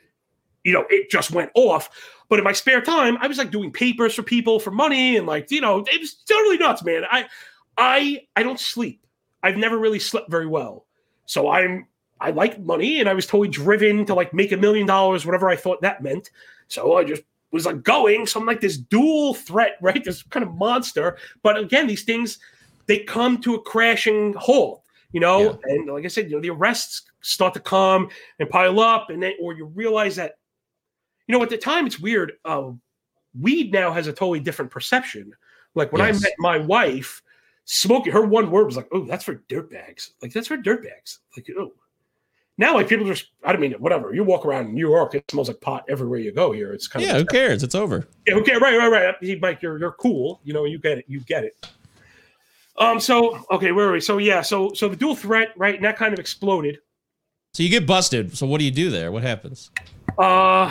[0.64, 1.90] you know, it just went off.
[2.28, 5.26] But in my spare time, I was like doing papers for people for money and
[5.26, 7.02] like, you know, it was totally nuts, man.
[7.10, 7.26] I
[7.76, 9.06] I I don't sleep.
[9.42, 10.86] I've never really slept very well.
[11.26, 11.86] So I'm
[12.20, 15.50] I like money and I was totally driven to like make a million dollars, whatever
[15.50, 16.30] I thought that meant.
[16.68, 17.22] So I just
[17.52, 18.26] was like going.
[18.26, 20.02] So I'm like this dual threat, right?
[20.02, 21.16] This kind of monster.
[21.42, 22.38] But again, these things
[22.86, 25.42] they come to a crashing halt, you know.
[25.66, 25.74] Yeah.
[25.74, 28.08] And like I said, you know, the arrests start to come
[28.40, 30.38] and pile up, and then or you realize that,
[31.28, 32.32] you know, at the time it's weird.
[32.44, 32.72] Uh,
[33.40, 35.32] weed now has a totally different perception.
[35.74, 36.16] Like when Yes.
[36.16, 37.22] I met my wife,
[37.64, 41.18] smoking her one word was like, "Oh, that's for dirtbags." Like that's for dirtbags.
[41.36, 41.72] Like oh.
[42.58, 44.14] Now, like people just, I don't mean, whatever.
[44.14, 46.72] You walk around New York, it smells like pot everywhere you go here.
[46.72, 47.62] It's kind Yeah, of yeah who cares?
[47.62, 48.06] It's over.
[48.26, 48.88] yeah, okay, right, right,
[49.20, 49.40] right.
[49.40, 50.40] Mike, you're you're cool.
[50.44, 51.04] You know, you get it.
[51.08, 51.66] You get it.
[52.76, 53.00] Um.
[53.00, 54.00] So okay, where are we?
[54.00, 54.42] So yeah.
[54.42, 55.74] So so the dual threat, right?
[55.74, 56.78] And that kind of exploded.
[57.54, 58.36] So you get busted.
[58.36, 59.12] So what do you do there?
[59.12, 59.70] What happens?
[60.18, 60.68] Uh,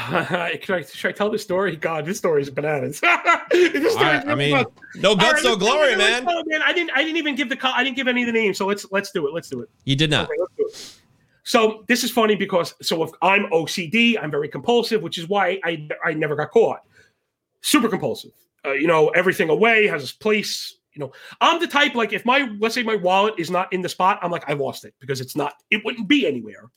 [0.62, 1.76] should I, should I tell this story?
[1.76, 3.00] God, this story is bananas.
[3.52, 4.72] this story I, is I mean, nuts.
[4.98, 6.26] no guts, right, no glory, man.
[6.26, 6.62] let's man.
[6.64, 6.92] I didn't.
[6.96, 7.56] I didn't even give the.
[7.58, 8.58] co- I didn't give any of the names.
[8.58, 9.34] So let's let's do it.
[9.34, 9.70] Let's do it.
[9.84, 10.26] You did not.
[10.30, 11.01] Okay, let's do it.
[11.44, 15.60] So this is funny because so if I'm OCD, I'm very compulsive, which is why
[15.64, 16.82] I I never got caught.
[17.62, 18.32] Super compulsive.
[18.64, 20.78] Uh, you know, everything away has its place.
[20.94, 23.82] You know, I'm the type like if my let's say my wallet is not in
[23.82, 25.56] the spot, I'm like I lost it because it's not.
[25.72, 26.70] It wouldn't be anywhere.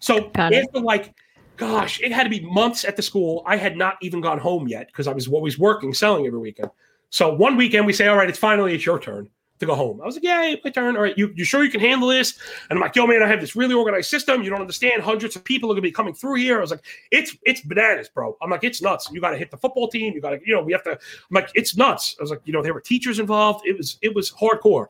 [0.00, 1.14] So after like,
[1.56, 3.42] gosh, it had to be months at the school.
[3.46, 6.70] I had not even gone home yet because I was always working, selling every weekend.
[7.08, 9.30] So one weekend we say, all right, it's finally it's your turn
[9.62, 10.00] to go home.
[10.00, 10.96] I was like, yeah, my turn.
[10.96, 12.38] All right, you you sure you can handle this?
[12.68, 14.42] And I'm like, yo, man, I have this really organized system.
[14.42, 15.02] You don't understand.
[15.02, 16.58] Hundreds of people are gonna be coming through here.
[16.58, 18.36] I was like, it's it's bananas, bro.
[18.42, 19.08] I'm like, it's nuts.
[19.10, 20.12] You got to hit the football team.
[20.14, 20.92] You got to, you know, we have to.
[20.92, 20.98] I'm
[21.30, 22.16] like, it's nuts.
[22.18, 23.66] I was like, you know, there were teachers involved.
[23.66, 24.86] It was it was hardcore.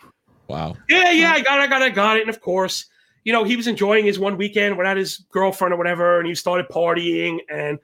[0.49, 0.77] Wow.
[0.89, 2.21] Yeah, yeah, I got it, I got it, I got it.
[2.23, 2.87] And of course,
[3.25, 6.35] you know, he was enjoying his one weekend without his girlfriend or whatever, and he
[6.35, 7.39] started partying.
[7.49, 7.79] And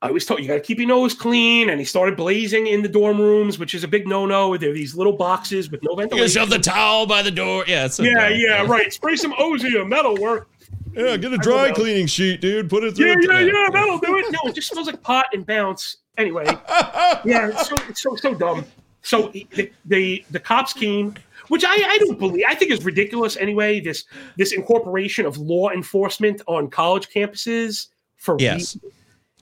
[0.00, 1.70] I always told you, you got to keep your nose clean.
[1.70, 4.56] And he started blazing in the dorm rooms, which is a big no no.
[4.56, 7.64] There are these little boxes with no You gonna shove the towel by the door?
[7.66, 8.92] Yeah, it's yeah, yeah, right.
[8.92, 10.48] Spray some Ozium, that'll work.
[10.94, 12.70] Yeah, get a dry cleaning sheet, dude.
[12.70, 13.32] Put it Yeah, through.
[13.34, 14.26] yeah, yeah, that'll do it.
[14.30, 15.96] No, it just smells like pot and bounce.
[16.16, 16.44] Anyway,
[17.24, 18.64] yeah, it's so it's so so dumb.
[19.02, 21.14] So the the, the cops came,
[21.48, 22.44] which I, I don't believe.
[22.48, 23.80] I think is ridiculous anyway.
[23.80, 24.04] This
[24.36, 28.76] this incorporation of law enforcement on college campuses for Yes.
[28.82, 28.92] weed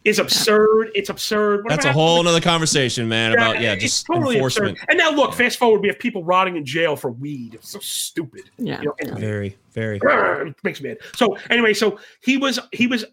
[0.06, 0.90] is absurd.
[0.94, 1.64] It's absurd.
[1.64, 4.72] Whatever That's a whole nother conversation, man, about yeah, just totally enforcement.
[4.72, 4.86] absurd.
[4.88, 7.54] And now look, fast forward, we have people rotting in jail for weed.
[7.54, 8.48] It's so stupid.
[8.56, 8.80] Yeah.
[8.80, 9.16] You know.
[9.16, 10.00] Very, very.
[10.46, 10.98] It makes me mad.
[11.16, 13.04] So anyway, so he was he was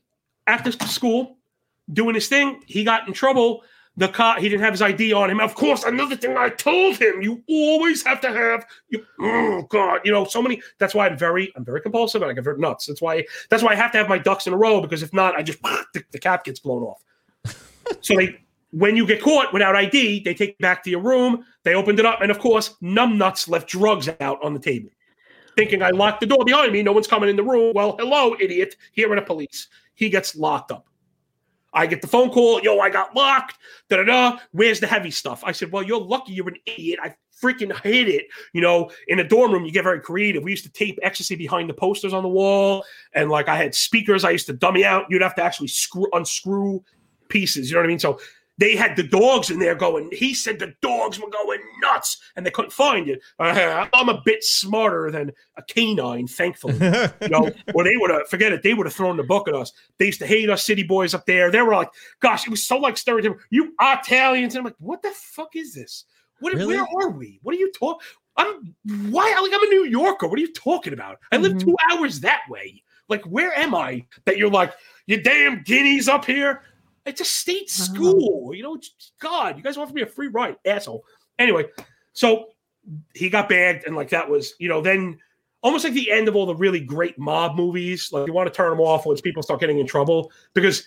[0.46, 1.38] the school
[1.92, 2.62] doing his thing.
[2.68, 3.64] He got in trouble.
[3.96, 5.40] The cop he didn't have his ID on him.
[5.40, 9.06] Of course, another thing I told him: you always have to have you.
[9.20, 10.62] Oh God, you know so many.
[10.80, 12.88] That's why I'm very I'm very compulsive and I get very nuts.
[12.88, 15.14] That's why that's why I have to have my ducks in a row because if
[15.14, 15.62] not, I just
[15.94, 17.04] the, the cap gets blown off.
[18.02, 18.40] so they.
[18.76, 21.46] When you get caught without ID, they take you back to your room.
[21.62, 24.90] They opened it up, and of course, numbnuts left drugs out on the table
[25.56, 26.82] thinking I locked the door behind me.
[26.82, 27.74] No one's coming in the room.
[27.76, 28.76] Well, hello, idiot.
[28.94, 29.68] Here are the police.
[29.94, 30.88] He gets locked up.
[31.74, 32.62] I get the phone call.
[32.62, 33.58] Yo, I got locked.
[33.90, 34.38] Da da da.
[34.52, 35.44] Where's the heavy stuff?
[35.44, 37.00] I said, Well, you're lucky you're an idiot.
[37.02, 38.26] I freaking hid it.
[38.54, 40.44] You know, in a dorm room, you get very creative.
[40.44, 42.86] We used to tape ecstasy behind the posters on the wall.
[43.14, 45.06] And like I had speakers, I used to dummy out.
[45.10, 46.84] You'd have to actually screw unscrew
[47.30, 47.70] pieces.
[47.70, 48.00] You know what I mean?
[48.00, 48.20] So
[48.58, 50.10] they had the dogs in there going.
[50.12, 53.22] He said the dogs were going nuts, and they couldn't find it.
[53.40, 56.74] Uh, I'm a bit smarter than a canine, thankfully.
[57.22, 58.64] You know, or they would have forget it.
[58.64, 59.72] They would have thrown the book at us.
[59.98, 61.50] They used to hate us, city boys up there.
[61.52, 61.90] They were like,
[62.20, 63.40] "Gosh, it was so like stereotypical.
[63.50, 66.06] You Italians." And I'm like, "What the fuck is this?
[66.40, 66.54] What?
[66.54, 66.76] Really?
[66.76, 67.40] Where are we?
[67.44, 68.06] What are you talking?
[68.36, 68.76] I'm
[69.12, 69.24] why?
[69.42, 70.28] Like I'm a New Yorker.
[70.28, 71.20] What are you talking about?
[71.32, 71.62] I live Mhm.
[71.62, 72.84] two hours that way.
[73.10, 74.06] Like, where am I?
[74.26, 74.74] That you're like,
[75.08, 76.62] you damn guineas up here.
[77.06, 77.86] It's a state Wow.
[77.86, 78.54] school.
[78.56, 78.78] You know,
[79.20, 81.04] God, you guys offered me a free ride, asshole.
[81.40, 81.66] Anyway,
[82.14, 82.48] so
[83.14, 85.20] he got bagged, and like that was, you know, then
[85.62, 88.10] almost like the end of all the really great mob movies.
[88.12, 90.86] Like you want to turn them off once people start getting in trouble because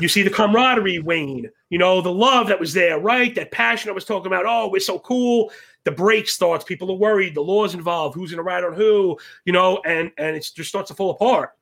[0.00, 3.34] you see the camaraderie wane, you know, the love that was there, right?
[3.34, 4.44] That passion I was talking about.
[4.46, 5.50] Oh, we're so cool.
[5.84, 6.64] The break starts.
[6.64, 7.34] People are worried.
[7.34, 8.14] The law's involved.
[8.14, 9.18] Who's going to ride on who?
[9.44, 11.52] You know, and and it just starts to fall apart.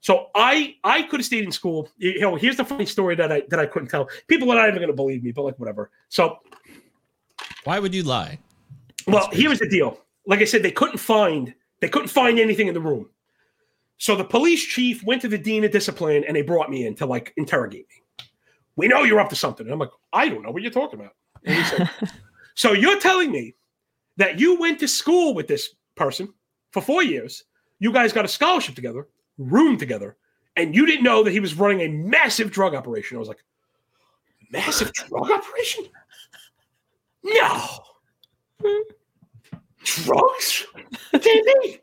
[0.00, 1.88] So I I could have stayed in school.
[1.96, 4.08] You know, here's the funny story that I that I couldn't tell.
[4.28, 5.90] People are not even going to believe me, but like whatever.
[6.08, 6.38] So
[7.64, 8.38] Why would you lie?
[9.06, 10.00] well, here was the deal.
[10.26, 13.08] Like I said, they couldn't find they couldn't find anything in the room.
[13.98, 16.94] So the police chief went to the dean of discipline and they brought me in
[16.96, 18.26] to like interrogate me.
[18.76, 19.66] We know you're up to something.
[19.66, 21.14] And I'm like, I don't know what you're talking about.
[21.44, 21.90] And he said,
[22.54, 23.54] So you're telling me
[24.18, 26.32] that you went to school with this person
[26.72, 27.44] for four years,
[27.78, 30.16] you guys got a scholarship together, room together,
[30.56, 33.16] and you didn't know that he was running a massive drug operation.
[33.16, 33.44] I was like,
[34.50, 35.84] massive drug operation?
[37.22, 37.68] No.
[39.84, 40.66] Drugs?
[41.12, 41.80] Can't.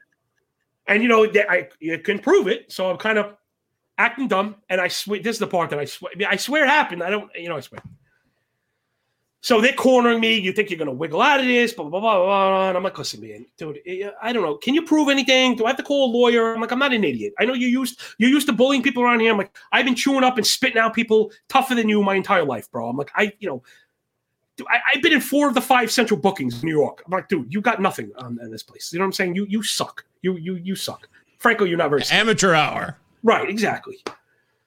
[0.88, 3.36] And you know, I you couldn't prove it, so I'm kind of
[3.98, 4.56] acting dumb.
[4.70, 7.04] And I swear, this is the part that I swear, I swear it happened.
[7.04, 7.82] I don't, you know, I swear.
[9.44, 10.40] So they're cornering me.
[10.40, 12.68] You think you're going to wiggle out of this, blah, blah, blah, blah, blah.
[12.70, 14.56] And I'm like, listen, man, dude, eh, I don't know.
[14.56, 15.58] Can you prove anything?
[15.58, 16.54] Do I have to call a lawyer?
[16.54, 17.34] I'm like, I'm not an idiot.
[17.38, 19.30] I know you used you used to bullying people around here.
[19.34, 22.46] I'm like, I've been chewing up and spitting out people tougher than you my entire
[22.46, 22.88] life, bro.
[22.88, 23.62] I'm like, I, you know,
[24.70, 27.04] I, I've been in four of the five central bookings in New York.
[27.06, 28.94] I'm like, dude, you got nothing on in this place.
[28.94, 29.36] You know what I'm saying?
[29.36, 30.06] You you suck.
[30.22, 31.10] You you you suck.
[31.38, 32.98] Frankly, you're not very Amateur hour.
[33.24, 34.02] Right, exactly.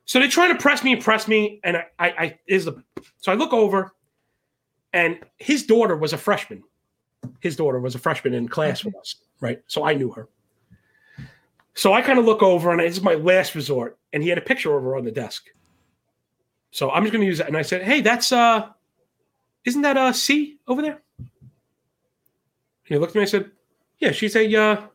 [0.04, 2.82] So they're trying to press me and press me, and I, I, I is the
[3.16, 3.94] so I look over,
[4.92, 6.62] and his daughter was a freshman.
[7.40, 9.62] His daughter was a freshman in class with us, right?
[9.66, 10.28] So I knew her.
[11.74, 14.38] So I kind of look over, and this is my last resort, and he had
[14.38, 15.46] a picture of her on the desk.
[16.70, 18.68] So I'm just going to use that, and I said, "Hey, that's uh,
[19.64, 21.28] isn't that uh C over there?" And
[22.84, 23.50] he looked at me, and I said,
[23.98, 24.86] "Yeah, she's a uh,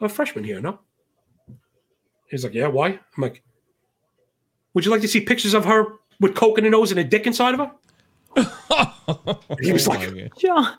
[0.00, 0.80] a freshman here, no?"
[2.34, 2.88] He's like, yeah, why?
[2.88, 3.44] I'm like,
[4.72, 7.04] would you like to see pictures of her with coke in her nose and a
[7.04, 7.70] dick inside of her?
[9.60, 10.76] He was Oh like- my John.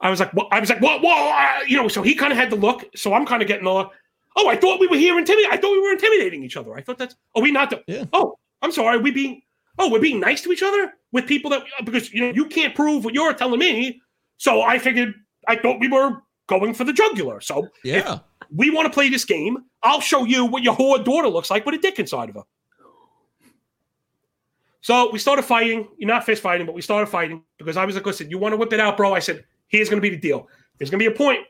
[0.00, 1.88] I was like, well, I was like, whoa, whoa, uh, you know.
[1.88, 2.84] So he kind of had the look.
[2.94, 3.88] So I'm kind of getting the,
[4.36, 5.50] oh, I thought we were here intimidating.
[5.50, 6.74] I thought we were intimidating each other.
[6.76, 8.04] I thought that's, oh, we not the, Yeah.
[8.12, 9.40] oh, I'm sorry, we being,
[9.78, 12.74] oh, we're being nice to each other with people that because you know you can't
[12.74, 14.00] prove what you're telling me.
[14.36, 15.14] So I figured
[15.48, 17.40] I thought we were going for the jugular.
[17.40, 18.18] So yeah.
[18.54, 19.56] we want to play this game.
[19.82, 22.42] I'll show you what your whore daughter looks like with a dick inside of her.
[24.86, 25.88] So we started fighting.
[25.98, 28.52] You're not fist fighting, but we started fighting because I was like, listen, you want
[28.52, 29.14] to whip it out, bro?
[29.14, 30.46] I said, here's going to be the deal.
[30.78, 31.40] There's going to be a point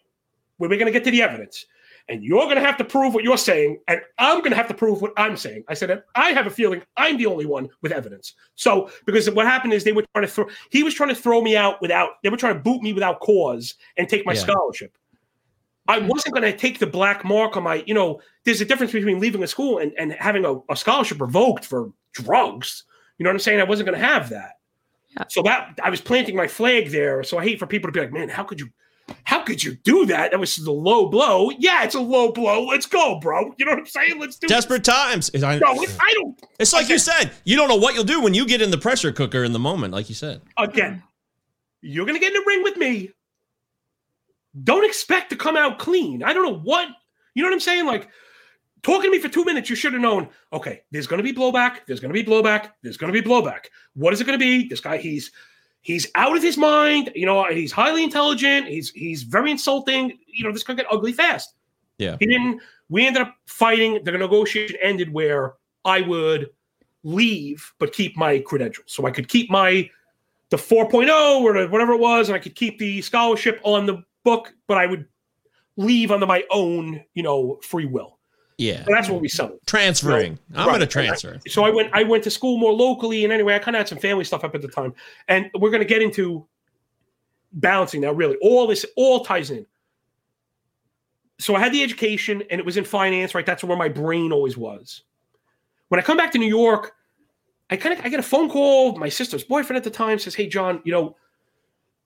[0.56, 1.66] where we're going to get to the evidence.
[2.08, 4.68] And you're going to have to prove what you're saying, and I'm going to have
[4.68, 5.64] to prove what I'm saying.
[5.68, 8.32] I said, I have a feeling I'm the only one with evidence.
[8.54, 11.42] So, because what happened is they were trying to throw, he was trying to throw
[11.42, 14.40] me out without, they were trying to boot me without cause and take my Yeah.
[14.40, 14.96] scholarship.
[15.88, 16.08] I mm.
[16.08, 19.20] wasn't going to take the black mark on my, you know, there's a difference between
[19.20, 22.84] leaving a school and, and having a, a scholarship revoked for drugs.
[23.18, 23.60] You know what I'm saying?
[23.60, 24.52] I wasn't going to have that.
[25.16, 25.24] Yeah.
[25.28, 27.22] So that I was planting my flag there.
[27.22, 28.68] So I hate for people to be like, man, how could you,
[29.24, 30.32] how could you do that?
[30.32, 31.50] That was the low blow.
[31.58, 32.66] Yeah, it's a low blow.
[32.66, 33.54] Let's go, bro.
[33.56, 34.18] You know what I'm saying?
[34.20, 34.48] Let's do it.
[34.48, 35.30] Desperate times.
[35.34, 35.60] I- it.
[35.60, 36.38] No, I don't.
[36.58, 36.94] It's like Okay.
[36.94, 37.30] you said.
[37.44, 39.58] You don't know what you'll do when you get in the pressure cooker in the
[39.58, 40.42] moment, like you said.
[40.58, 41.02] Again,
[41.80, 43.10] you're going to get in the ring with me.
[44.64, 46.22] Don't expect to come out clean.
[46.22, 46.88] I don't know what,
[47.34, 47.86] you know what I'm saying?
[47.86, 48.08] Like,
[48.82, 51.32] talking to me for two minutes, you should have known, okay, there's going to be
[51.32, 51.80] blowback.
[51.86, 52.70] There's going to be blowback.
[52.82, 53.66] There's going to be blowback.
[53.94, 54.68] What is it going to be?
[54.68, 55.30] This guy, he's,
[55.82, 57.10] he's out of his mind.
[57.14, 58.66] You know, he's highly intelligent.
[58.66, 60.18] He's, he's very insulting.
[60.26, 61.54] You know, this could get ugly fast.
[61.98, 62.16] Yeah.
[62.20, 64.04] He didn't, we ended up fighting.
[64.04, 66.50] The negotiation ended where I would
[67.02, 68.92] leave, but keep my credentials.
[68.92, 69.88] So I could keep my,
[70.50, 71.08] the 4.0
[71.40, 74.86] or whatever it was, and I could keep the scholarship on the book, but I
[74.86, 75.06] would
[75.76, 78.15] leave under my own, you know, free will.
[78.58, 78.84] Yeah.
[78.86, 79.60] And that's what we settled.
[79.66, 80.38] Transferring.
[80.54, 80.78] I'm Right.
[80.78, 81.38] to transfer.
[81.46, 83.88] So I went I went to school more locally, and anyway, I kind of had
[83.88, 84.94] some family stuff up at the time,
[85.28, 86.46] and we're to get into
[87.52, 88.12] balancing now.
[88.12, 89.66] Really, all this all ties in.
[91.38, 93.44] So I had the education, and it was in finance, right?
[93.44, 95.02] That's where my brain always was.
[95.88, 96.94] When I come back to New York,
[97.68, 98.96] I kind of I get a phone call.
[98.96, 101.16] My sister's boyfriend at the time says, "Hey, John, you know."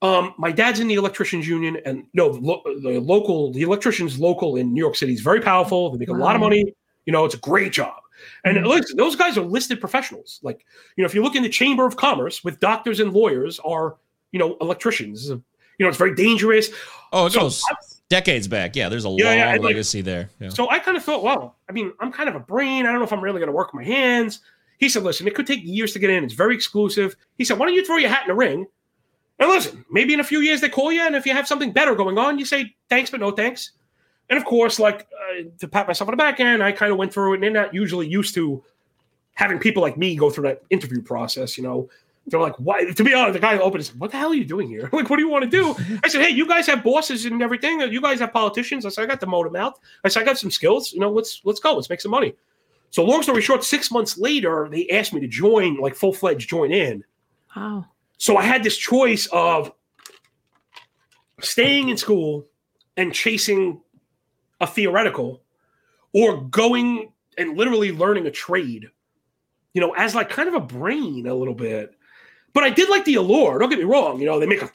[0.01, 4.19] Um, my dad's in the electricians union, and no, the, lo- the local, the electricians
[4.19, 5.91] local in New York City is very powerful.
[5.91, 6.73] They make a lot of money.
[7.05, 8.01] You know, it's a great job.
[8.43, 8.67] And Mhm.
[8.67, 10.39] listen, those guys are listed professionals.
[10.43, 13.59] Like, you know, if you look in the Chamber of Commerce with doctors and lawyers
[13.59, 13.95] are,
[14.31, 15.29] you know, electricians.
[15.29, 16.69] You know, it's very dangerous.
[17.11, 17.63] Oh, it So goes
[18.09, 18.75] decades back.
[18.75, 20.29] Yeah, there's a Yeah, long yeah, and, like- legacy there.
[20.39, 20.49] Yeah.
[20.49, 22.85] So I kind of thought, well, I mean, I'm kind of a brain.
[22.85, 24.39] I don't know if I'm really going to work my hands.
[24.77, 26.23] He said, listen, it could take years to get in.
[26.23, 27.15] It's very exclusive.
[27.37, 28.65] He said, why don't you throw your hat in the ring?
[29.41, 31.71] And listen, maybe in a few years they call you, and if you have something
[31.71, 33.71] better going on, you say thanks, but no thanks.
[34.29, 36.99] And of course, like uh, to pat myself on the back end, I kind of
[36.99, 38.63] went through it, and they're not usually used to
[39.33, 41.57] having people like me go through that interview process.
[41.57, 41.89] You know,
[42.27, 44.67] they're like, "Why?" To be honest, the guy opened "What the hell are you doing
[44.67, 44.87] here?
[44.93, 47.41] like, what do you want to do?" I said, "Hey, you guys have bosses and
[47.41, 47.81] everything.
[47.81, 50.37] You guys have politicians." I said, "I got the motor mouth." I said, "I got
[50.37, 50.93] some skills.
[50.93, 51.73] You know, let's let's go.
[51.73, 52.35] Let's make some money."
[52.91, 56.47] So, long story short, six months later, they asked me to join, like full fledged,
[56.47, 57.03] join in.
[57.55, 57.87] Wow.
[58.21, 59.71] So I had this choice of
[61.39, 62.45] staying in school
[62.95, 63.81] and chasing
[64.59, 65.41] a theoretical
[66.13, 68.91] or going and literally learning a trade,
[69.73, 71.95] you know, as like kind of a brain a little bit.
[72.53, 73.57] But I did like the allure.
[73.57, 74.19] Don't get me wrong.
[74.19, 74.69] You know, they make a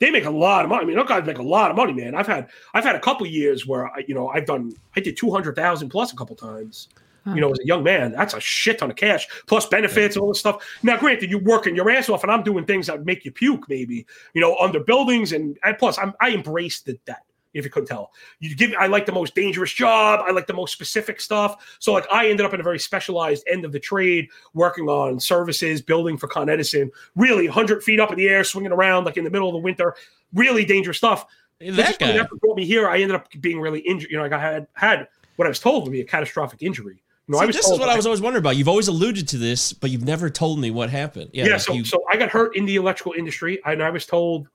[0.00, 0.82] they make a lot of money.
[0.82, 2.16] I mean, those guys make a lot of money, man.
[2.16, 5.16] I've had I've had a couple years where I, you know, I've done I did
[5.16, 6.88] two hundred thousand plus a couple times.
[7.34, 10.28] You know, as a young man, that's a shit ton of cash plus benefits, all
[10.28, 10.66] this stuff.
[10.82, 13.68] Now, granted, you're working your ass off, and I'm doing things that make you puke,
[13.68, 14.06] maybe.
[14.34, 17.22] You know, under buildings, and and plus, I'm, I embraced the, that.
[17.54, 18.72] If you couldn't tell, you give.
[18.78, 20.20] I like the most dangerous job.
[20.26, 21.76] I like the most specific stuff.
[21.78, 25.18] So like I ended up in a very specialized end of the trade, working on
[25.18, 26.90] services, building for Con Edison.
[27.16, 29.60] Really, 100 feet up in the air, swinging around like in the middle of the
[29.60, 29.96] winter.
[30.34, 31.26] Really dangerous stuff.
[31.60, 32.22] That guy.
[32.40, 32.88] Brought me here.
[32.88, 34.10] I ended up being really injured.
[34.10, 37.02] You know, like I had had what I was told would be a catastrophic injury.
[37.28, 38.56] You know, See, I was this is what I was always wondering about.
[38.56, 41.28] You've always alluded to this, but you've never told me what happened.
[41.34, 43.90] Yeah, yeah, like so, you- so I got hurt in the electrical industry, and I
[43.90, 44.48] was told,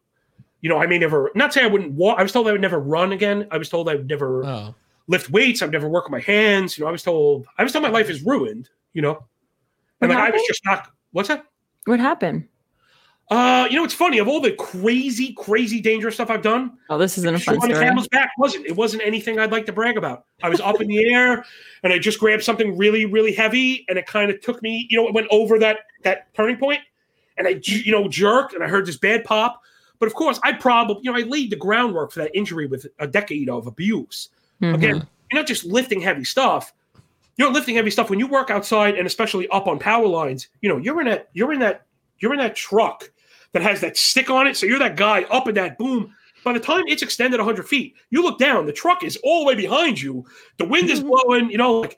[0.62, 2.18] you know, I may never not say I wouldn't walk.
[2.18, 3.48] I was told I would never run again.
[3.52, 4.76] I was told I would never oh,
[5.08, 5.62] lift weights.
[5.62, 6.76] I'd never work with my hands.
[6.76, 8.70] You know, I was told I was told my life is ruined.
[8.94, 9.24] You know,
[10.02, 10.90] and What like I was just not.
[11.12, 11.46] What's that?
[11.86, 12.48] What happened?
[13.32, 14.20] Uh, you know, it's funny.
[14.20, 17.74] Of all the crazy, crazy, dangerous stuff I've done, Oh, this isn't a fun story.
[17.74, 18.66] camel's back wasn't.
[18.66, 20.26] It wasn't anything I'd like to brag about.
[20.44, 21.46] I was up in the air,
[21.84, 24.88] and I just grabbed something really, really heavy, and it kind of took me.
[24.90, 26.82] You know, it went over that that turning point,
[27.38, 29.62] and I, you know, jerked, and I heard this bad pop.
[30.00, 32.86] But of course, I probably, you know, I laid the groundwork for that injury with
[33.00, 34.30] a decade of abuse.
[34.62, 34.76] Mhm.
[34.76, 36.74] Again, you're not just lifting heavy stuff.
[37.38, 40.50] You're lifting heavy stuff when you work outside, and especially up on power lines.
[40.62, 41.86] You know, you're in that, you're in that,
[42.20, 43.10] you're in that truck
[43.54, 44.58] that has that stick on it.
[44.58, 46.14] So you're that guy up in that boom.
[46.44, 49.46] By the time it's extended 100 feet, you look down, the truck is all the
[49.48, 50.26] way behind you.
[50.58, 51.98] The wind is blowing, you know, like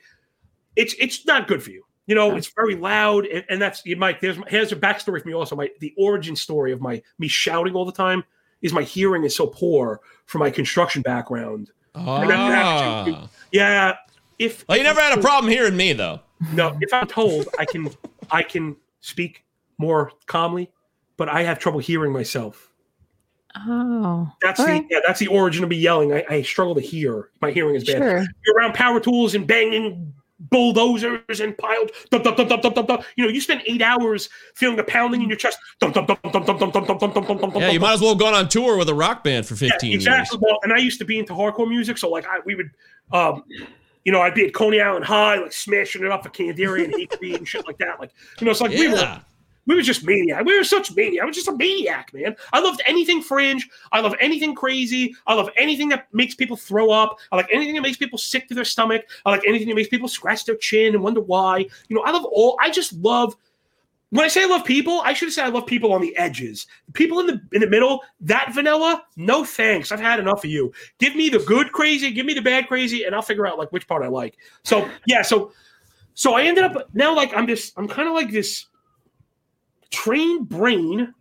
[0.76, 1.84] it's it's not good for you.
[2.08, 4.22] You know, it's very loud, and, and that's you might.
[4.22, 5.56] There's here's a backstory for me also.
[5.56, 8.24] My the origin story of my me shouting all the time
[8.62, 11.72] is my hearing is so poor from my construction background.
[11.96, 13.30] ah.
[13.52, 13.96] Yeah,
[14.38, 16.20] if Well, you never had a problem hearing me though.
[16.54, 17.90] no, if I'm told I can
[18.30, 19.44] I can speak
[19.80, 20.70] more calmly,
[21.18, 22.72] but I have trouble hearing myself.
[23.58, 24.86] Oh, That's all the right.
[24.90, 26.12] yeah, that's the origin of me yelling.
[26.14, 27.30] I, I struggle to hear.
[27.42, 27.98] My hearing is bad.
[27.98, 28.26] Sure.
[28.46, 31.92] You're around power tools and banging bulldozers and piled.
[32.10, 33.04] Dum, dum, dum, dum, dum, dum, dum.
[33.16, 35.58] You know, you spend eight hours feeling the pounding in your chest.
[35.80, 37.94] Dum, dum, dum, dum, dum, dum, dum, dum, dum, dum, dum, dum, Yeah, you might
[37.94, 40.38] as well have gone on tour with a rock band for 15 Yeah, exactly.
[40.42, 42.72] Well, and I used to be into hardcore music, so like I, we would,
[43.14, 43.44] um,
[44.04, 46.94] you know, I'd be at Coney Island High, like smashing it up for Candiria and
[46.94, 48.02] HB and shit like that.
[48.02, 48.82] Like, you know, it's like years.
[48.82, 49.20] we were Yeah.
[49.68, 50.46] We were just maniac.
[50.46, 51.24] We were such maniac.
[51.24, 52.36] I was just a maniac, man.
[52.54, 53.68] I loved anything fringe.
[53.92, 55.16] I love anything crazy.
[55.28, 57.18] I love anything that makes people throw up.
[57.32, 59.06] I like anything that makes people sick to their stomach.
[59.26, 61.66] I like anything that makes people scratch their chin and wonder why.
[61.88, 62.58] You know, I love all.
[62.62, 63.36] I just love.
[64.12, 66.68] When I say I love people, I should say I love people on the edges.
[66.94, 69.92] People in the in the middle, that vanilla, no thanks.
[69.92, 70.72] I've had enough of you.
[71.00, 73.72] Give me the good crazy, give me the bad crazy, and I'll figure out like
[73.72, 74.38] which part I like.
[74.64, 75.52] So yeah, so
[76.14, 78.68] so I ended up now like I'm just I'm kind of like this
[79.92, 81.14] trained brain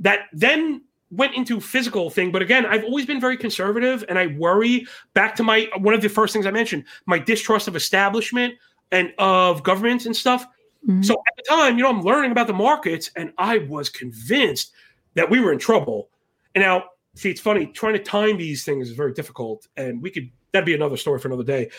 [0.00, 2.30] that then went into physical thing.
[2.30, 6.02] But again i've always been very conservative and i worry back to my one of
[6.02, 8.54] the first things i mentioned my distrust of establishment
[8.92, 10.46] and of governments and stuff.
[10.86, 11.04] Mhm.
[11.04, 14.72] so at the time you know i'm learning about the markets and i was convinced
[15.14, 16.10] that we were in trouble.
[16.54, 20.10] And now see it's funny trying to time these things is very difficult and we
[20.10, 21.70] could that'd be another story for another day.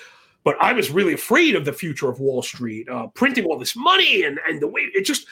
[0.44, 3.76] But i was really afraid of the future of wall street uh, printing all this
[3.76, 5.28] money and and the way it just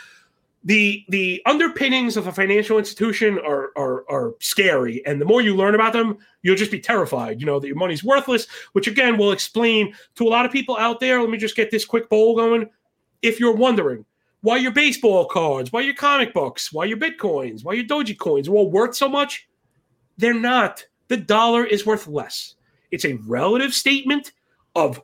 [0.63, 5.05] the the underpinnings of a financial institution are, are are scary.
[5.05, 7.77] And the more you learn about them you'll just be terrified you know that your
[7.77, 11.37] money's worthless which again will explain to a lot of people out there let me
[11.37, 12.69] just get this quick bowl going.
[13.21, 14.05] If you're wondering
[14.41, 18.47] why your baseball cards why your comic books why your bitcoins why your Doge coins
[18.47, 19.47] are all worth so much
[20.17, 20.85] they're not.
[21.07, 22.55] The dollar is worth less.
[22.91, 24.31] It's a relative statement
[24.75, 25.01] of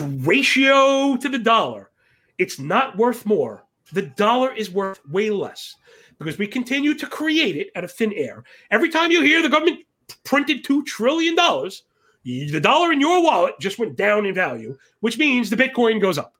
[0.00, 1.90] ratio to the dollar.
[2.38, 5.76] It's not worth more the dollar is worth way less
[6.18, 8.44] because we continue to create it out of thin air.
[8.70, 9.80] Every time you hear the government
[10.24, 15.50] printed $2 trillion, the dollar in your wallet just went down in value, which means
[15.50, 16.34] the Bitcoin goes up.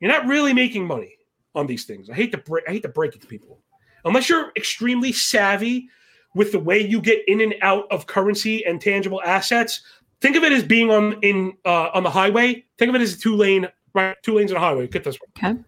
[0.00, 1.16] You're not really making money
[1.54, 2.08] on these things.
[2.08, 3.58] I hate to break, I hate to break it to people.
[4.04, 5.88] Unless you're extremely savvy
[6.34, 9.82] with the way you get in and out of currency and tangible assets,
[10.20, 12.64] think of it as being on in uh, on the highway.
[12.78, 14.88] Think of it as a two lane right, two lanes on a highway.
[14.88, 15.62] Get this one Okay.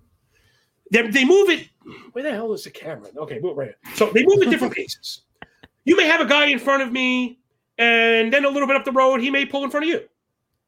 [0.94, 1.68] They, they move it.
[2.12, 3.08] Where the hell is the camera?
[3.16, 3.76] Okay, move right here.
[3.96, 5.22] So they move at different paces.
[5.84, 7.38] You may have a guy in front of me,
[7.78, 10.00] and then a little bit up the road, he may pull in front of you.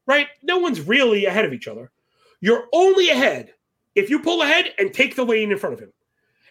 [0.06, 0.26] Right?
[0.42, 1.90] No one's really ahead of each other.
[2.40, 3.54] You're only ahead
[3.94, 5.92] if you pull ahead and take the lane in front of him.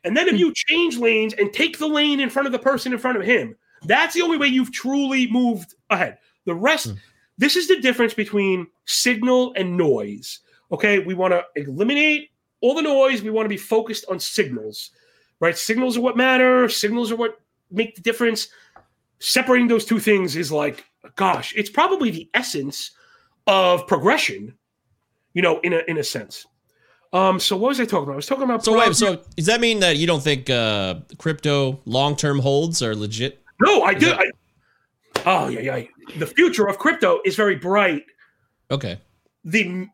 [0.03, 2.91] And then if you change lanes and take the lane in front of the person
[2.93, 3.55] in front of him,
[3.85, 6.17] that's the only way you've truly moved ahead.
[6.45, 6.93] The rest, Hmm.
[7.37, 10.39] this is the difference between signal and noise.
[10.71, 12.31] Okay, we want to eliminate
[12.65, 13.21] all the noise.
[13.21, 14.91] We want to be focused on signals,
[15.39, 15.57] right?
[15.57, 16.67] Signals are what matter.
[16.67, 17.39] Signals are what
[17.71, 18.47] make the difference.
[19.19, 20.83] Separating those two things is like,
[21.15, 22.91] gosh, it's probably the essence
[23.47, 24.53] of progression,
[25.33, 26.45] you know, in a in a sense.
[27.13, 28.13] Um, so what was I talking about?
[28.13, 30.95] I was talking about So wait, so does that mean that you don't think uh,
[31.17, 33.41] crypto long-term holds are legit?
[33.61, 34.07] no, I do.
[34.07, 34.25] that- I,
[35.25, 35.83] oh yeah, yeah.
[36.17, 38.03] The future of crypto is very bright.
[38.69, 38.99] Okay.
[39.45, 39.87] The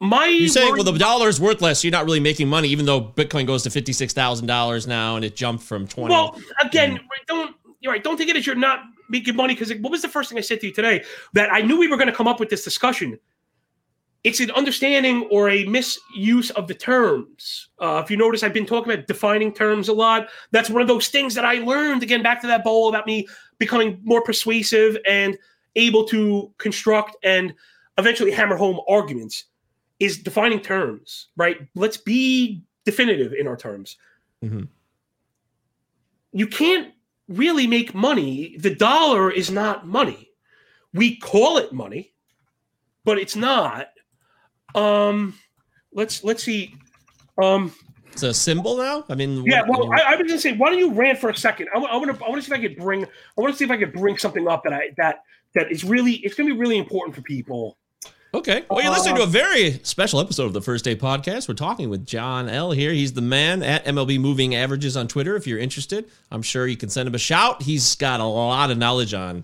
[0.00, 1.82] my You're saying, well, the dollar is worth less.
[1.82, 5.16] You're not really making money, even though Bitcoin goes to fifty six thousand dollars now,
[5.16, 6.12] and it jumped from twenty.
[6.12, 8.04] Well, again, don't you're right.
[8.04, 10.42] Don't take it as you're not making money because what was the first thing I
[10.42, 12.64] said to you today that I knew we were going to come up with this
[12.64, 13.18] discussion.
[14.24, 17.68] It's an understanding or a misuse of the terms.
[17.78, 20.28] Uh, if you notice, I've been talking about defining terms a lot.
[20.50, 22.02] That's one of those things that I learned.
[22.02, 23.28] Again, back to that bowl about me
[23.58, 25.38] becoming more persuasive and
[25.76, 27.54] able to construct and
[27.98, 29.44] eventually hammer home arguments
[29.98, 31.58] is defining terms, right?
[31.74, 33.96] Let's be definitive in our terms.
[34.44, 34.68] Mhm.
[36.32, 36.92] You can't
[37.28, 38.56] really make money.
[38.58, 40.30] The dollar is not money.
[40.92, 42.12] We call it money,
[43.04, 43.88] but it's not.
[44.74, 45.34] Um,
[45.92, 46.74] let's let's see.
[47.42, 47.72] Um,
[48.12, 49.04] it's a symbol now.
[49.08, 49.62] I mean, yeah.
[49.66, 51.68] what- Well, I, I was gonna say, why don't you rant for a second?
[51.74, 53.64] I, want to I want to see if I could bring I want to see
[53.64, 55.22] if I could bring something up that I that
[55.54, 57.78] that is really it's gonna be really important for people.
[58.36, 58.66] Okay.
[58.68, 61.48] Well, you're listening to a very special episode of the First Day Podcast.
[61.48, 62.70] We're talking with John L.
[62.70, 62.92] here.
[62.92, 65.36] He's the man at MLB Moving Averages on Twitter.
[65.36, 67.62] If you're interested, I'm sure you can send him a shout.
[67.62, 69.42] He's got a lot of knowledge on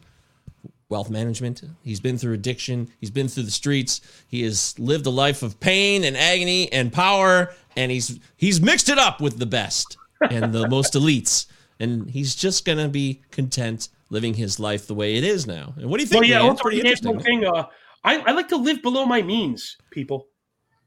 [0.90, 1.62] wealth management.
[1.82, 2.92] He's been through addiction.
[3.00, 4.02] He's been through the streets.
[4.28, 8.90] He has lived a life of pain and agony and power, and he's he's mixed
[8.90, 11.46] it up with the best and the most elites.
[11.80, 15.72] And he's just gonna be content living his life the way it is now.
[15.78, 16.20] And what do you think?
[16.20, 16.40] Well, yeah.
[16.40, 16.50] man?
[16.50, 17.18] Also, pretty interesting.
[17.20, 17.46] thing.
[17.46, 17.64] Uh,
[18.04, 20.26] I, I like to live below my means, people.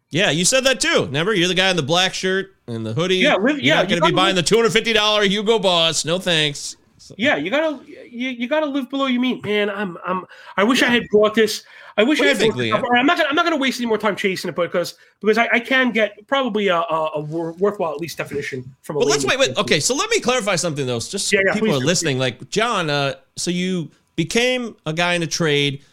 [0.10, 1.06] Yeah, you said that too.
[1.06, 3.18] Remember, you're the guy in the black shirt and the hoodie.
[3.18, 5.60] Yeah, live- You're yeah, not going to be buying the two hundred fifty dollar Hugo
[5.60, 6.06] Boss.
[6.06, 6.78] No thanks.
[7.18, 9.70] Yeah, you gotta you, you gotta live below your means, man.
[9.70, 10.26] I'm I'm
[10.58, 11.64] I wish I had brought this.
[11.98, 12.78] I wish What I had you brought this up.
[12.80, 12.84] Leah?
[12.84, 14.96] All right, I'm not gonna I'm not gonna waste any more time chasing it because
[15.22, 19.00] because I, I can get probably a, a, a worthwhile at least definition from a
[19.00, 19.38] But let's wait.
[19.38, 19.56] Wait.
[19.56, 21.00] Okay, so let me clarify something though.
[21.00, 21.86] Just so Yeah, yeah, people are do.
[21.86, 22.18] listening.
[22.18, 25.84] Like John, uh, so you became a guy in a trade,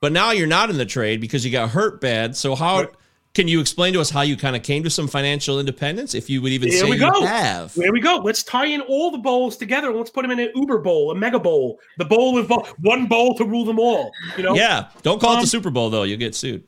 [0.00, 2.36] but now you're not in the trade because you got hurt bad.
[2.36, 2.80] So how?
[2.80, 2.88] Right.
[3.34, 6.28] Can you explain to us how you kind of came to some financial independence, if
[6.28, 7.24] you would even There say we you go.
[7.24, 7.72] have?
[7.74, 8.16] There we go.
[8.16, 11.12] Let's tie in all the bowls together and let's put them in an Uber bowl,
[11.12, 14.10] a mega bowl, the bowl of bowl, one bowl to rule them all.
[14.36, 14.54] You know?
[14.56, 16.02] Yeah, don't call it Um, the Super Bowl though.
[16.02, 16.64] You'll get sued.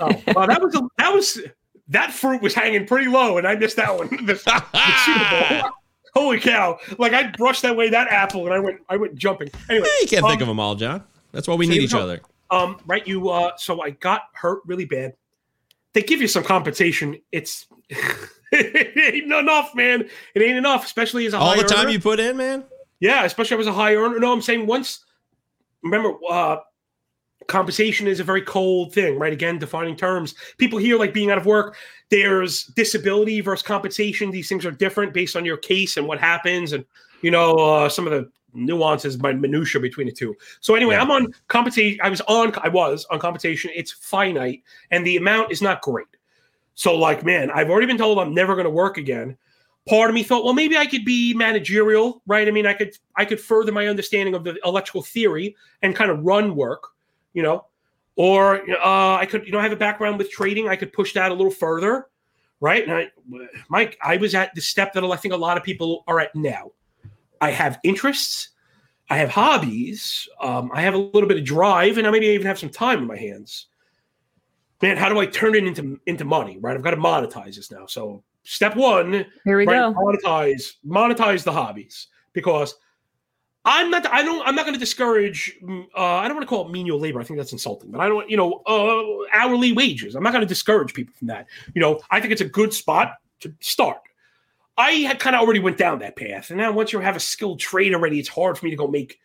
[0.00, 1.40] Oh, well, that was a, that was
[1.88, 4.08] that fruit was hanging pretty low, and I missed that one.
[4.08, 4.34] The-
[4.72, 5.70] the Super Bowl.
[6.14, 6.78] Holy cow!
[6.98, 9.50] Like I brushed that way that apple, and I went I went jumping.
[9.68, 11.04] Anyway, you can't think um, of them all, John.
[11.32, 12.22] That's why we so need each other.
[12.50, 15.14] Um, right, you uh so I got hurt really bad.
[15.92, 17.18] They give you some compensation.
[17.32, 17.66] It's
[18.52, 20.08] it ain't enough, man.
[20.34, 21.90] It ain't enough, especially as a All high the time earner.
[21.90, 22.64] you put in, man.
[23.00, 24.18] Yeah, especially I was a high earner.
[24.18, 25.04] No, I'm saying once
[25.82, 26.56] remember uh
[27.48, 29.32] compensation is a very cold thing, right?
[29.32, 30.34] Again, defining terms.
[30.58, 31.76] People here like being out of work.
[32.10, 34.30] There's disability versus compensation.
[34.30, 36.84] These things are different based on your case and what happens, and
[37.22, 40.34] you know uh, some of the nuances, my minutia between the two.
[40.60, 41.02] So anyway, Yeah.
[41.02, 42.00] I'm on compensation.
[42.02, 42.52] I was on.
[42.62, 43.70] I was on compensation.
[43.74, 46.06] It's finite, and the amount is not great.
[46.74, 49.36] So like, man, I've already been told I'm never going to work again.
[49.88, 52.48] Part of me thought, well, maybe I could be managerial, right?
[52.48, 56.10] I mean, I could I could further my understanding of the electrical theory and kind
[56.10, 56.88] of run work,
[57.34, 57.66] you know,
[58.16, 60.68] or uh, I could, you know, I have a background with trading.
[60.68, 62.08] I could push that a little further,
[62.60, 62.82] right?
[62.82, 63.10] And I,
[63.68, 66.34] Mike, I was at the step that I think a lot of people are at
[66.34, 66.72] now.
[67.40, 68.50] I have interests,
[69.10, 72.46] I have hobbies, um, I have a little bit of drive, and I maybe even
[72.46, 73.66] have some time in my hands.
[74.82, 76.58] Man, how do I turn it into into money?
[76.58, 77.86] Right, I've got to monetize this now.
[77.86, 79.94] So step one, Here we right, go.
[79.94, 82.74] monetize monetize the hobbies because
[83.66, 86.48] I'm not I don't I'm not going to discourage mm, uh, I don't want to
[86.48, 89.72] call it menial labor I think that's insulting but I don't you know uh, hourly
[89.72, 92.48] wages I'm not going to discourage people from that you know I think it's a
[92.48, 93.98] good spot to start
[94.78, 97.20] I had kind of already went down that path and now once you have a
[97.20, 99.18] skilled trade already it's hard for me to go make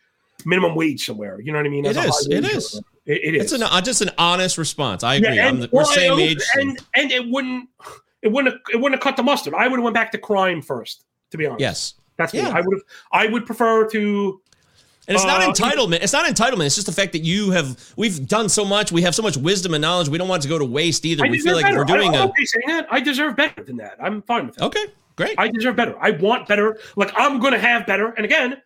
[0.44, 2.74] minimum wage somewhere you know what I mean It is, it is.
[3.06, 5.02] it, it is It's an uh, just an honest response.
[5.04, 5.38] I agree.
[5.40, 6.38] I'm the, we're well, same age.
[6.54, 7.68] and and it wouldn't
[8.22, 9.54] it wouldn't it wouldn't have cut the mustard.
[9.54, 11.60] I would have went back to crime first, to be honest.
[11.60, 11.94] yes.
[12.16, 12.40] that's me.
[12.40, 12.50] Yeah.
[12.50, 12.82] I would have.
[13.12, 14.40] I would prefer to.
[15.08, 16.00] And it's not Uh, entitlement.
[16.02, 16.66] It's not entitlement.
[16.66, 18.92] It's just the fact that you have we've done so much.
[18.92, 20.08] We have so much wisdom and knowledge.
[20.08, 21.26] We don't want it to go to waste either.
[21.26, 21.78] I We feel like if better.
[21.78, 22.86] we're doing I, I'm a okay saying that.
[22.90, 23.96] I deserve better than that.
[24.00, 24.64] I'm fine with that.
[24.66, 24.84] okay,
[25.16, 25.34] great.
[25.38, 25.96] I deserve better.
[26.00, 26.78] I want better.
[26.96, 28.10] Like I'm going to have better.
[28.10, 28.56] And again,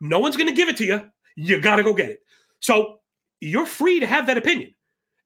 [0.00, 1.10] no one's going to give it to you.
[1.36, 2.20] You got to go get it.
[2.60, 3.00] So
[3.40, 4.74] you're free to have that opinion.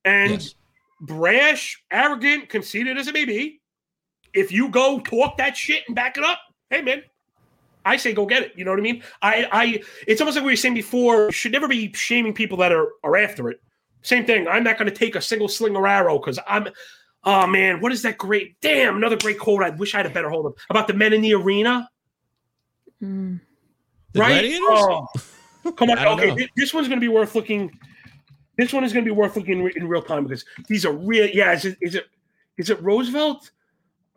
[0.05, 0.55] And Yes.
[1.01, 3.61] brash, arrogant, conceited as it may be,
[4.35, 6.39] if you go talk that shit and back it up,
[6.71, 7.03] hey man,
[7.85, 8.53] I say go get it.
[8.57, 9.03] You know what I mean?
[9.21, 11.27] I, I, it's almost like we were saying before.
[11.27, 13.61] You should never be shaming people that are are after it.
[14.03, 14.49] Same thing.
[14.49, 16.69] I'm not going to take a single sling or arrow because I'm.
[17.25, 18.61] Oh man, what is that great?
[18.61, 19.63] Damn, another great quote.
[19.63, 21.89] I wish I had a better hold of about the men in the arena.
[23.03, 23.41] Mm.
[24.13, 24.29] The right?
[24.29, 24.69] gladiators?
[24.69, 25.07] Oh,
[25.77, 25.99] Come on.
[25.99, 26.47] Okay, know.
[26.57, 27.71] this one's going to be worth looking.
[28.59, 30.93] This one is going to be worth looking in, in real time because these are
[30.93, 31.27] real.
[31.27, 32.07] Yeah, is it is it
[32.59, 33.51] is it Roosevelt?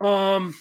[0.00, 0.54] Um.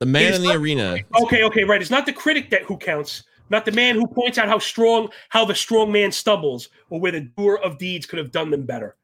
[0.00, 0.96] The man in the not- arena.
[1.22, 1.44] Okay.
[1.44, 1.64] Okay.
[1.64, 1.80] Right.
[1.80, 3.24] It's not the critic that who counts.
[3.50, 7.12] Not the man who points out how strong, how the strong man stumbles, or where
[7.12, 8.96] the doer of deeds could have done them better.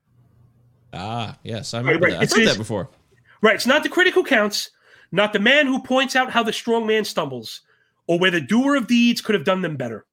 [0.94, 2.22] Ah, yes, I remember right, that.
[2.22, 2.90] I've heard that before.
[3.42, 3.54] Right.
[3.54, 4.70] It's not the critic who counts,
[5.12, 7.62] not the man who points out how the strong man stumbles,
[8.06, 10.06] or where the doer of deeds could have done them better.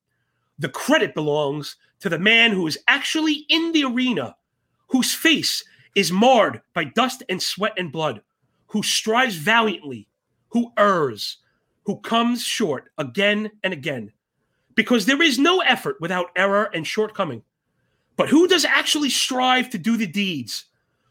[0.60, 4.36] The credit belongs to the man who is actually in the arena,
[4.88, 5.64] whose face
[5.96, 8.22] is marred by dust and sweat and blood,
[8.68, 10.08] who strives valiantly,
[10.50, 11.38] who errs,
[11.84, 14.12] who comes short again and again.
[14.76, 17.44] Because there is no effort without error and shortcoming.
[18.16, 20.66] But who does actually strive to do the deeds?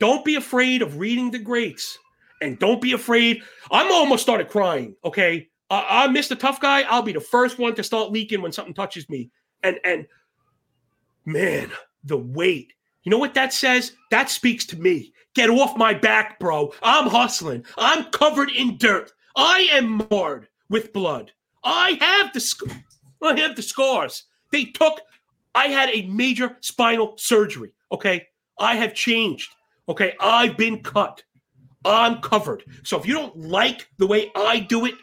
[0.00, 1.98] Don't be afraid of reading the greats,
[2.40, 3.42] and don't be afraid.
[3.70, 4.96] I'm almost started crying.
[5.04, 6.82] Okay, I missed a tough guy.
[6.82, 9.30] I'll be the first one to start leaking when something touches me.
[9.62, 10.06] And and
[11.26, 11.70] man,
[12.02, 12.72] the weight.
[13.04, 13.92] You know what that says?
[14.10, 15.12] That speaks to me.
[15.34, 16.72] Get off my back, bro.
[16.82, 17.64] I'm hustling.
[17.78, 19.12] I'm covered in dirt.
[19.36, 21.30] I am marred with blood.
[21.62, 22.72] I have the sc-
[23.22, 24.24] I have the scars.
[24.50, 25.00] They took.
[25.54, 27.72] I had a major spinal surgery.
[27.92, 28.26] Okay,
[28.58, 29.50] I have changed.
[29.90, 31.24] Okay, I've been cut.
[31.84, 32.62] I'm covered.
[32.84, 34.94] So if you don't like the way I do it,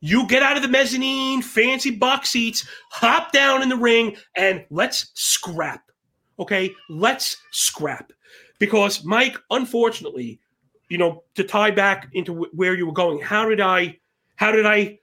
[0.00, 4.64] you get out of the mezzanine, fancy box seats, hop down in the ring, and
[4.68, 5.92] let's scrap.
[6.40, 8.12] Okay, let's scrap.
[8.58, 10.40] Because Mike, unfortunately,
[10.88, 13.96] you know, to tie back into where you were going, how did I,
[14.34, 14.98] how did I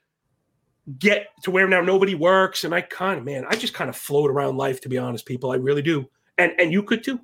[0.98, 2.64] get to where now nobody works?
[2.64, 5.24] And I kind of, man, I just kind of float around life, to be honest,
[5.24, 5.50] people.
[5.50, 6.10] I really do.
[6.36, 7.20] And and you could too.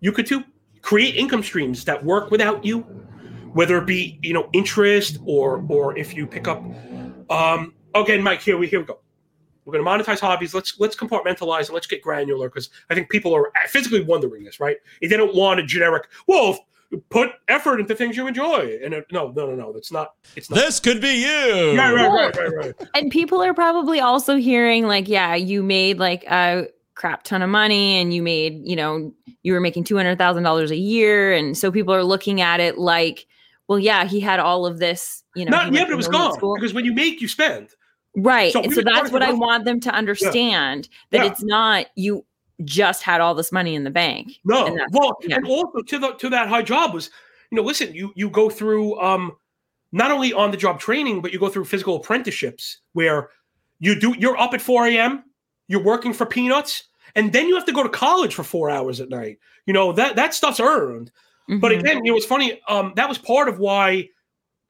[0.00, 0.42] You could too.
[0.82, 2.80] Create income streams that work without you,
[3.52, 6.62] whether it be you know interest or or if you pick up.
[7.30, 8.98] Um, again, Mike, here we here we go.
[9.64, 10.54] We're going to monetize hobbies.
[10.54, 14.60] Let's let's compartmentalize and let's get granular because I think people are physically wondering this,
[14.60, 14.78] right?
[15.02, 16.08] They don't want a generic.
[16.26, 16.58] Well,
[17.10, 18.78] put effort into things you enjoy.
[18.82, 19.72] And it, no, no, no, no.
[19.72, 20.14] That's not.
[20.36, 20.56] It's not.
[20.56, 21.72] This could be you.
[21.72, 22.74] yeah, right, right, right, right.
[22.94, 26.68] And people are probably also hearing like, yeah, you made like a
[26.98, 31.32] crap ton of money and you made, you know, you were making $200,000 a year.
[31.32, 33.26] And so people are looking at it like,
[33.68, 35.52] well, yeah, he had all of this, you know.
[35.52, 36.56] Not yeah, but it was gone school.
[36.56, 37.68] because when you make, you spend.
[38.16, 38.52] Right.
[38.52, 41.30] So so that's what I want them to understand that Yeah.
[41.30, 42.24] it's not you
[42.64, 44.32] just had all this money in the bank.
[44.44, 45.36] No, And well, yeah.
[45.36, 47.10] and also to the to that high job was,
[47.52, 49.36] you know, listen, you you go through um
[49.92, 53.28] not only on the job training, but you go through physical apprenticeships where
[53.78, 55.22] you do you're up at 4 a.m.,
[55.68, 59.00] you're working for peanuts, and then you have to go to college for four hours
[59.00, 59.38] at night.
[59.66, 61.12] You know, that that stuff's earned.
[61.48, 61.80] But Mhm.
[61.80, 62.60] again, it was funny.
[62.68, 64.08] Um, that was part of why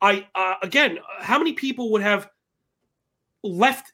[0.00, 2.28] I uh, again, how many people would have
[3.42, 3.92] left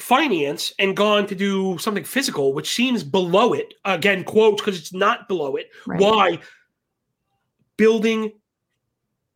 [0.00, 3.74] finance and gone to do something physical, which seems below it.
[3.84, 5.70] Again, quotes because it's not below it.
[5.86, 6.00] Right.
[6.00, 6.38] Why
[7.76, 8.32] building,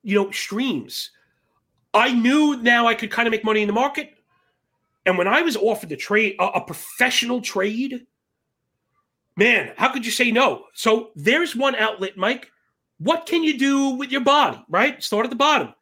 [0.02, 1.10] you know, streams?
[1.94, 4.17] I knew now I could kind of make money in the market,
[5.08, 8.04] and when I was offered the trade, a, a professional trade,
[9.36, 10.64] man, how could you say no?
[10.74, 12.50] So there's one outlet, Mike.
[12.98, 15.02] What can you do with your body, right?
[15.02, 15.72] Start at the bottom.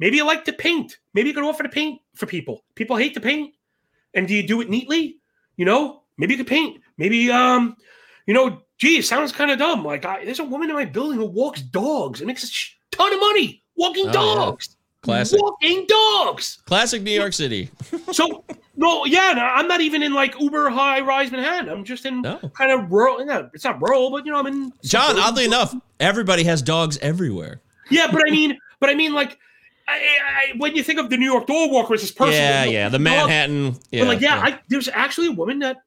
[0.00, 0.98] Maybe you like to paint.
[1.14, 2.64] Maybe you can offer to paint for people.
[2.74, 3.54] People hate to paint.
[4.14, 5.18] And do you do it neatly?
[5.56, 6.80] You know, maybe you could paint.
[6.98, 7.76] Maybe, um,
[8.26, 9.84] you know, gee, it sounds kind of dumb.
[9.84, 12.50] Like, I, there's a woman in my building who walks dogs and makes a
[12.96, 14.12] ton of money walking Oh, yeah.
[14.12, 14.76] dogs.
[15.02, 15.40] Classic.
[15.40, 16.62] Walking dogs.
[16.64, 17.70] Classic New York City.
[18.12, 18.44] So,
[18.82, 21.68] no, yeah, no, I'm not even in like uber high rise Manhattan.
[21.70, 22.38] I'm just in No.
[22.54, 23.24] kind of rural.
[23.24, 24.72] No, it's not rural, but you know, I'm in.
[24.82, 27.60] John, suburban- oddly enough, everybody has dogs everywhere.
[27.90, 29.38] Yeah, but I mean, but I mean, like,
[29.88, 32.64] I, I, when you think of the New York dog walker as this person, yeah,
[32.64, 32.88] yeah.
[32.88, 33.76] The Manhattan.
[33.90, 35.78] Yeah, but like, yeah, I, there's actually a woman that,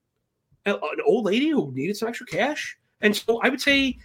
[0.66, 3.98] an old lady who needed some extra cash, and so I would say,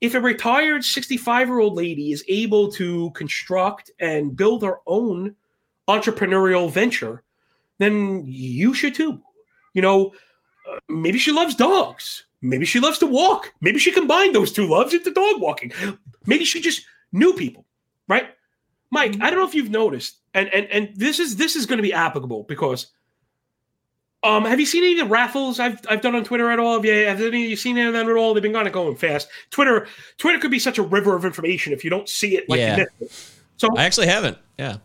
[0.00, 5.34] if a retired 65 year old lady is able to construct and build her own
[5.88, 7.22] entrepreneurial venture,
[7.82, 9.20] then you should too.
[9.74, 10.12] You know,
[10.88, 12.24] maybe she loves dogs.
[12.40, 13.52] Maybe she loves to walk.
[13.60, 15.72] Maybe she combined those two loves into dog walking.
[16.26, 17.64] Maybe she just knew people,
[18.08, 18.30] right?
[18.90, 21.78] Mike, I don't know if you've noticed, and and and this is this is going
[21.78, 22.86] to be applicable because
[24.24, 26.74] Um, have you seen any of the raffles I've I've done on Twitter at all?
[26.74, 28.34] Have you have any of you seen any of them at all?
[28.34, 29.28] They've been kind of going fast.
[29.50, 29.86] Twitter
[30.18, 32.84] Twitter could be such a river of information if you don't see it like Yeah.
[33.00, 33.08] you.
[33.56, 34.38] So I actually haven't.
[34.58, 34.76] Yeah.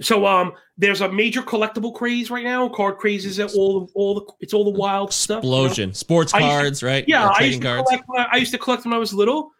[0.00, 2.68] So um there's a major collectible craze right now.
[2.68, 5.44] Card crazes at all all the it's all the wild stuff.
[5.44, 5.64] you know?
[5.64, 5.94] Explosion.
[5.94, 7.04] Sports used to- cards, right?
[7.06, 7.88] Yeah, Or I trading used, to cards.
[7.90, 9.52] collect when I, I used to collect when I was little,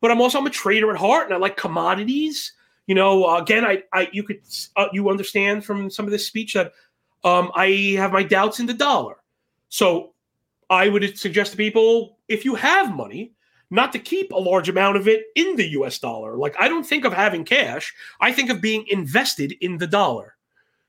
[0.00, 2.52] but I'm also I'm a trader at heart, and I like commodities.
[2.86, 4.40] You know, uh, again, I, I you could
[4.76, 6.72] uh, you understand from some of this speech that
[7.24, 9.16] um, I have my doubts in the dollar.
[9.68, 10.12] So
[10.70, 13.32] I would suggest to people if you have money,
[13.70, 15.98] not to keep a large amount of it in the U.S.
[15.98, 16.36] dollar.
[16.36, 17.94] Like I don't think of having cash.
[18.20, 20.36] I think of being invested in the dollar,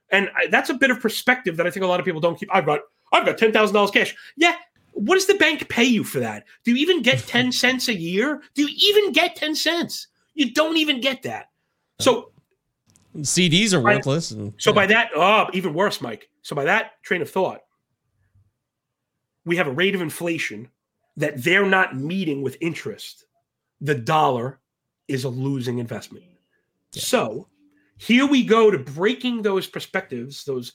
[0.10, 2.40] and I, that's a bit of perspective that I think a lot of people don't
[2.40, 2.54] keep.
[2.54, 4.16] I've got I've got ten thousand dollars cash.
[4.36, 4.56] Yeah,
[4.98, 6.46] what does the bank pay you for that?
[6.64, 8.42] Do you even get 10 cents a year?
[8.56, 10.08] Do you even get 10 cents?
[10.34, 11.50] You don't even get that.
[12.00, 12.32] So
[13.18, 14.32] CDs are worthless.
[14.32, 14.76] And, so yeah.
[14.76, 16.30] by that, oh, even worse, Mike.
[16.42, 17.62] So by that train of thought,
[19.46, 20.70] we have a rate of inflation
[21.18, 23.26] that they're not meeting with interest.
[23.82, 24.60] The dollar
[25.08, 26.24] is a losing investment.
[26.94, 27.02] Yeah.
[27.02, 27.48] So
[27.98, 30.74] here we go to breaking those perspectives, those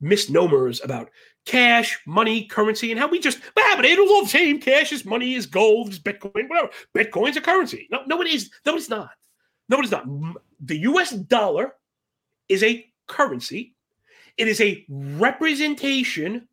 [0.00, 1.10] misnomers about
[1.46, 4.60] cash, money, currency, and how we just, ah, but it's all the same.
[4.60, 6.70] Cash is money, is gold, is Bitcoin, whatever.
[6.94, 7.86] Bitcoin's a currency.
[7.90, 8.50] No, no, it is.
[8.66, 9.10] No, it's not.
[9.68, 10.06] No, it is not.
[10.60, 11.74] The US dollar
[12.48, 13.74] is a currency.
[14.36, 16.48] It is a representation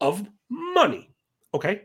[0.00, 1.10] of money.
[1.52, 1.82] Okay.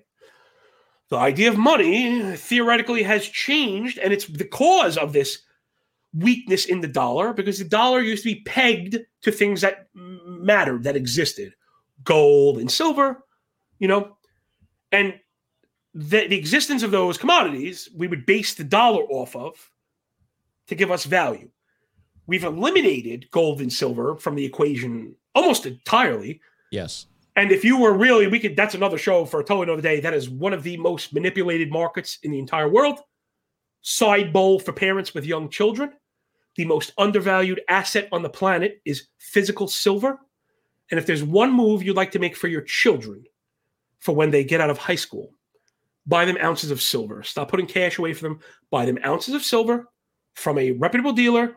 [1.09, 5.39] The idea of money theoretically has changed, and it's the cause of this
[6.13, 10.83] weakness in the dollar because the dollar used to be pegged to things that mattered,
[10.83, 11.53] that existed
[12.03, 13.23] gold and silver,
[13.79, 14.17] you know,
[14.91, 15.19] and
[15.93, 19.71] the, the existence of those commodities we would base the dollar off of
[20.67, 21.49] to give us value.
[22.27, 26.41] We've eliminated gold and silver from the equation almost entirely.
[26.71, 27.07] yes.
[27.39, 30.01] And if you were really, we could, that's another show for a totally another day.
[30.01, 32.99] That is one of the most manipulated markets in the entire world.
[33.81, 35.93] Side bowl for parents with young children.
[36.57, 40.19] The most undervalued asset on the planet is physical silver.
[40.91, 43.23] And if there's one move you'd like to make for your children
[43.99, 45.31] for when they get out of high school,
[46.05, 47.23] buy them ounces of silver.
[47.23, 48.41] Stop putting cash away for them.
[48.69, 49.87] Buy them ounces of silver
[50.33, 51.55] from a reputable dealer.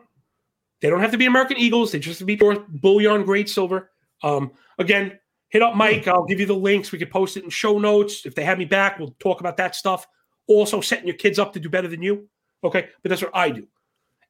[0.79, 1.91] They don't have to be American Eagles.
[1.91, 3.91] They just have to be bullion grade silver.
[4.21, 5.19] Um, again,
[5.53, 6.07] hit up Mike.
[6.07, 6.91] I'll give you the links.
[6.91, 8.25] We could post it in show notes.
[8.25, 10.07] If they have me back, we'll talk about that stuff.
[10.47, 12.27] Also, setting your kids up to do better than you.
[12.63, 13.67] Okay, but that's what I do.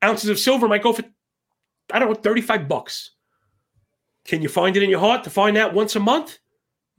[0.03, 1.03] Ounces of silver might go for,
[1.91, 3.11] I don't know, 35 bucks.
[4.25, 6.39] Can you find it in your heart to find that once a month?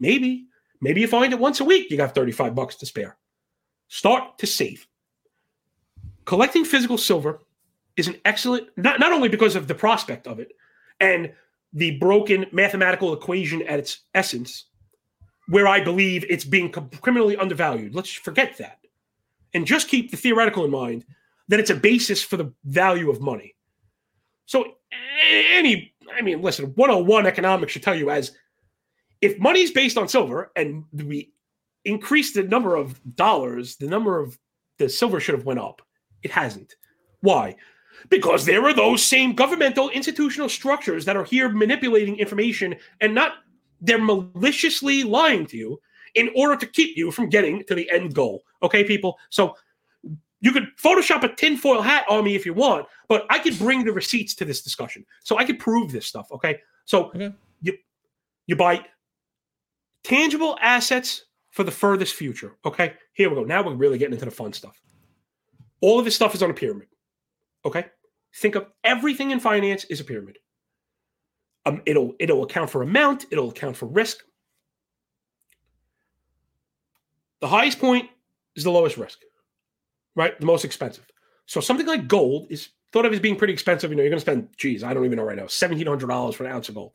[0.00, 0.46] Maybe.
[0.80, 1.90] Maybe you find it once a week.
[1.90, 3.16] You got 35 bucks to spare.
[3.88, 4.86] Start to save.
[6.24, 7.40] Collecting physical silver
[7.96, 10.52] is an excellent, not, not only because of the prospect of it
[10.98, 11.32] and
[11.74, 14.66] the broken mathematical equation at its essence,
[15.48, 17.94] where I believe it's being criminally undervalued.
[17.94, 18.78] Let's forget that.
[19.52, 21.04] And just keep the theoretical in mind
[21.48, 23.54] that it's a basis for the value of money.
[24.46, 24.76] So,
[25.52, 28.32] any, I mean, listen, 101 economics should tell you as
[29.20, 31.32] if money is based on silver and we
[31.84, 34.38] increase the number of dollars, the number of
[34.78, 35.82] the silver should have went up.
[36.22, 36.76] It hasn't.
[37.20, 37.56] Why?
[38.10, 43.34] Because there are those same governmental institutional structures that are here manipulating information and not
[43.80, 45.80] they're maliciously lying to you
[46.14, 48.42] in order to keep you from getting to the end goal.
[48.62, 49.18] Okay, people?
[49.30, 49.56] So
[50.40, 53.84] you could Photoshop a tinfoil hat on me if you want, but I could bring
[53.84, 55.04] the receipts to this discussion.
[55.22, 56.30] So I could prove this stuff.
[56.32, 56.60] Okay.
[56.84, 57.32] So Okay.
[57.62, 57.76] you
[58.46, 58.84] you buy
[60.02, 62.56] tangible assets for the furthest future.
[62.64, 62.94] Okay.
[63.14, 63.44] Here we go.
[63.44, 64.80] Now we're really getting into the fun stuff.
[65.80, 66.88] All of this stuff is on a pyramid.
[67.64, 67.86] Okay.
[68.36, 70.38] Think of everything in finance is a pyramid.
[71.66, 74.18] Um, it'll it'll account for amount, it'll account for risk.
[77.40, 78.10] The highest point
[78.56, 79.20] is the lowest risk,
[80.14, 80.38] right?
[80.38, 81.06] The most expensive.
[81.46, 83.90] So something like gold is thought of as being pretty expensive.
[83.90, 86.08] You know, you're going to spend, geez, I don't even know right now, seventeen hundred
[86.08, 86.92] dollars for an ounce of gold.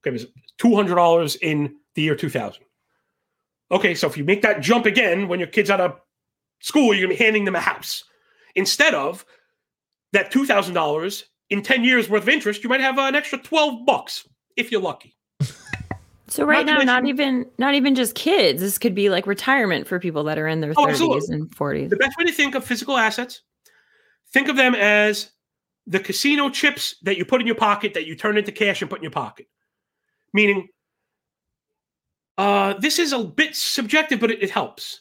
[0.00, 0.26] Okay, it was
[0.58, 2.64] two hundred dollars in the year two thousand.
[3.70, 6.00] Okay, so if you make that jump again when your kid's out of
[6.60, 8.04] school, you're going to be handing them a house
[8.54, 9.24] instead of
[10.12, 12.62] that two thousand dollars in ten years worth of interest.
[12.62, 15.16] You might have an extra twelve bucks if you're lucky.
[16.28, 18.62] So right Not now, not even not even just kids.
[18.62, 21.34] This could be like retirement for people that are in their Oh, thirties absolutely.
[21.36, 21.90] and forties.
[21.90, 23.42] The best way to think of physical assets,
[24.32, 25.30] think of them as
[25.86, 28.88] the casino chips that you put in your pocket that you turn into cash and
[28.88, 29.46] put in your pocket.
[30.32, 30.68] Meaning,
[32.38, 35.00] uh, this is a bit subjective, but it, it helps.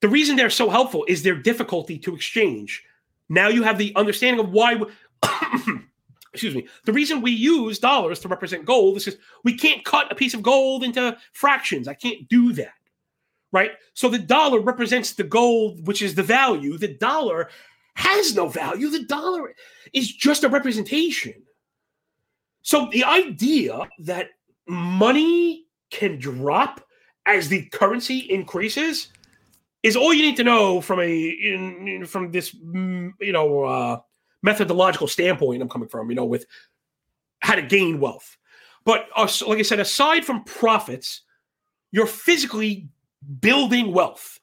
[0.00, 2.84] The reason they're so helpful is their difficulty to exchange.
[3.32, 4.78] Now you have the understanding of why
[6.34, 10.12] excuse me, the reason we use dollars to represent gold is because we can't cut
[10.12, 11.88] a piece of gold into fractions.
[11.88, 12.74] I can't do that.
[13.50, 13.70] Right.
[13.94, 16.76] So the dollar represents the gold, which is the value.
[16.76, 17.48] The dollar
[17.94, 18.90] has no value.
[18.90, 19.54] The dollar
[19.94, 21.34] is just a representation.
[22.60, 24.28] So the idea that
[24.68, 26.86] money can drop
[27.24, 29.08] as the currency increases
[29.82, 34.00] is all you need to know from a in, from this mm, you know uh,
[34.42, 36.46] methodological standpoint I'm coming from, you know, with
[37.40, 38.36] how to gain wealth.
[38.84, 41.22] But uh, like I said, aside from profits,
[41.92, 42.88] you're physically
[43.40, 44.40] building wealth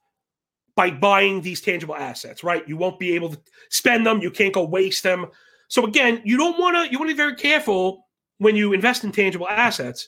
[0.75, 2.67] by buying these tangible assets, right?
[2.67, 5.27] You won't be able to spend them, you can't go waste them.
[5.67, 9.03] So again, you don't want to you want to be very careful when you invest
[9.03, 10.07] in tangible assets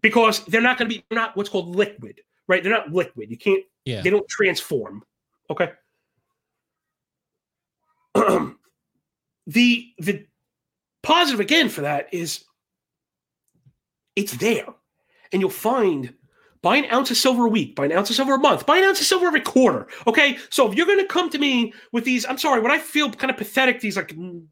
[0.00, 2.62] because they're not going to be not what's called liquid, right?
[2.62, 3.30] They're not liquid.
[3.30, 4.02] You can't Yeah.
[4.02, 5.02] they don't transform.
[5.50, 5.72] Okay.
[9.46, 10.26] the the
[11.02, 12.44] positive again for that is
[14.16, 14.66] it's there.
[15.32, 16.14] And you'll find
[16.62, 18.76] buy an ounce of silver a week, buy an ounce of silver a month, buy
[18.78, 19.88] an ounce of silver every quarter.
[20.06, 20.38] Okay.
[20.50, 23.30] So if you're gonna come to me with these, I'm sorry, when I feel kind
[23.30, 24.44] of pathetic, these like mm,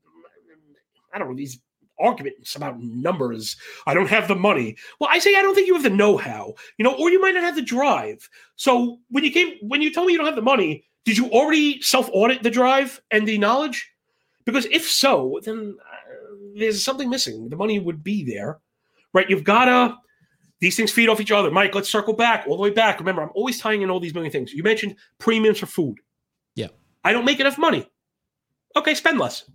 [1.13, 1.61] I don't know, these
[2.01, 3.57] arguments about numbers.
[3.87, 4.77] I don't have the money.
[4.99, 7.35] Well, I say I don't think you have the know-how, you know, or you might
[7.35, 8.29] not have the drive.
[8.57, 11.31] So when you came, when you told me you don't have the money, did you
[11.31, 13.91] already self-audit the drive and the knowledge?
[14.45, 17.49] Because if so, then uh, there's something missing.
[17.49, 18.59] The money would be there,
[19.13, 19.29] right?
[19.29, 19.97] You've gotta.
[20.61, 21.51] These things feed off each other.
[21.51, 22.99] Mike, let's circle back all the way back.
[22.99, 24.53] Remember, I'm always tying in all these million things.
[24.53, 25.97] You mentioned premiums for food.
[26.55, 26.69] Yeah.
[27.03, 27.91] I don't make enough money.
[28.77, 29.51] Okay, spend less.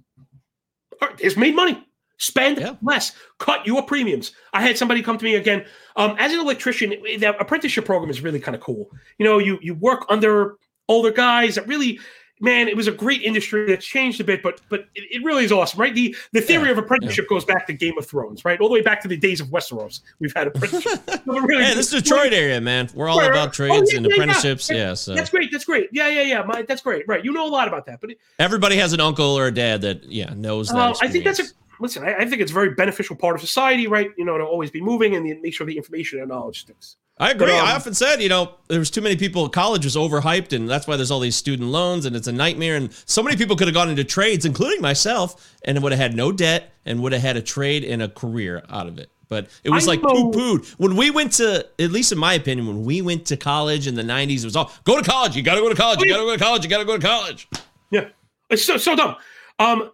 [1.00, 1.86] All right, It's made money.
[2.18, 2.76] Spend Yeah.
[2.82, 3.12] less.
[3.40, 4.32] Cut your premiums.
[4.54, 5.66] I had somebody come to me again.
[5.98, 8.90] Um, as an electrician, the apprenticeship program is really kind of cool.
[9.18, 10.56] You know, you you work under
[10.88, 12.00] older guys that really,
[12.42, 15.44] man, it was a great industry that's changed a bit, but but it, it really
[15.46, 15.94] is awesome, right?
[15.96, 18.60] The the theory Yeah, of apprenticeship goes back to Game of Thrones, right?
[18.62, 20.02] All the way back to the days of Westeros.
[20.20, 21.00] We've had apprenticeship.
[21.26, 22.88] Really- Hey, this is Detroit area, man.
[22.94, 24.14] We're all Right, about trades Oh, yeah, and yeah, yeah.
[24.16, 24.70] apprenticeships.
[24.70, 25.52] Yeah, so That's great.
[25.52, 25.90] That's great.
[25.92, 26.44] Yeah, yeah, yeah.
[26.44, 27.04] My, that's great.
[27.08, 27.26] Right.
[27.26, 29.82] You know a lot about that, but it, everybody has an uncle or a dad
[29.82, 30.78] that yeah knows that.
[30.78, 31.44] Uh, I think that's a.
[31.80, 32.04] listen.
[32.04, 34.12] I, I think it's a very beneficial part of society, right?
[34.18, 36.98] You know, to always be moving and the, make sure the information and knowledge sticks.
[37.18, 37.48] I agree.
[37.48, 39.48] But, um, I often said, you know, there was too many people.
[39.48, 42.76] College was overhyped, and that's why there's all these student loans, and it's a nightmare.
[42.76, 46.16] And so many people could have gone into trades, including myself, and would have had
[46.16, 49.10] no debt and would have had a trade and a career out of it.
[49.28, 50.70] But it was I like poo pooed.
[50.78, 53.96] When we went to, at least in my opinion, when we went to college in
[53.96, 55.36] the 90s, it was all go to college.
[55.36, 56.02] You got to go to college.
[56.02, 56.64] You got to go to college.
[56.64, 57.48] You got to go to college.
[57.92, 58.10] Yeah,
[58.50, 59.16] it's so so dumb.
[59.58, 59.92] Um,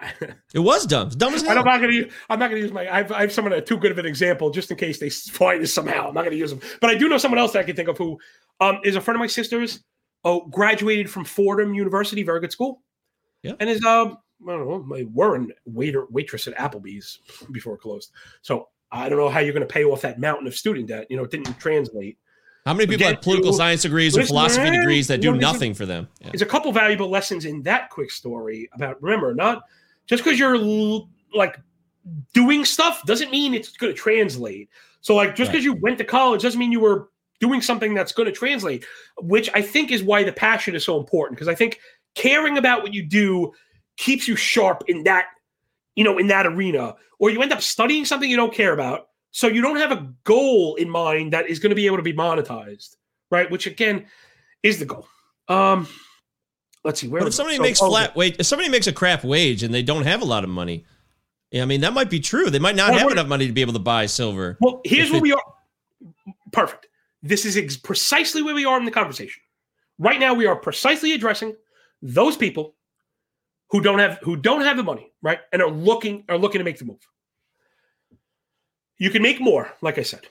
[0.54, 1.10] It was dumb.
[1.10, 1.58] Dumb as hell.
[1.58, 1.92] I'm not gonna.
[1.92, 2.88] Use, I'm not gonna use my.
[2.88, 5.72] I've, I have someone too good of an example, just in case they find this
[5.72, 6.08] somehow.
[6.08, 7.88] I'm not gonna use them, but I do know someone else that I can think
[7.88, 8.18] of who
[8.60, 9.82] um, is a friend of my sister's.
[10.22, 12.82] Oh, graduated from Fordham University, very good school.
[13.42, 13.52] Yeah.
[13.58, 17.18] and is um, I don't know, my Warren waiter waitress at Applebee's
[17.52, 18.12] before it closed.
[18.42, 21.06] So I don't know how you're going to pay off that mountain of student debt.
[21.10, 22.18] You know, it didn't translate.
[22.66, 25.38] How many people Again, have political science degrees or philosophy man, degrees that do know,
[25.38, 26.08] these are- nothing for them?
[26.20, 26.28] Yeah.
[26.32, 29.62] There's a couple valuable lessons in that quick story about remember not
[30.10, 30.58] just because you're
[31.32, 31.58] like
[32.34, 34.68] doing stuff doesn't mean it's going to translate.
[35.00, 35.52] So like just Right.
[35.52, 37.08] because you went to college doesn't mean you were
[37.38, 38.84] doing something that's going to translate,
[39.18, 41.78] which I think is why the passion is so important because I think
[42.16, 43.52] caring about what you do
[43.96, 45.26] keeps you sharp in that
[45.94, 49.08] you know in that arena or you end up studying something you don't care about
[49.30, 52.02] so you don't have a goal in mind that is going to be able to
[52.02, 52.96] be monetized
[53.30, 54.06] right which again
[54.62, 55.06] is the goal
[55.48, 55.86] um
[56.84, 58.92] let's see where But if somebody So- makes oh, flat wage, if somebody makes a
[58.92, 60.84] crap wage and they don't have a lot of money,
[61.50, 62.50] yeah, I mean that might be true.
[62.50, 64.56] They might not Well, have enough money to be able to buy silver.
[64.60, 65.42] Well, here's where we are.
[66.52, 66.86] Perfect.
[67.22, 69.42] This is ex- precisely where we are in the conversation.
[69.98, 71.54] Right now, we are precisely addressing
[72.00, 72.74] those people
[73.70, 76.64] who don't have who don't have the money, right, and are looking are looking to
[76.64, 77.06] make the move.
[78.98, 80.26] You can make more, like I said,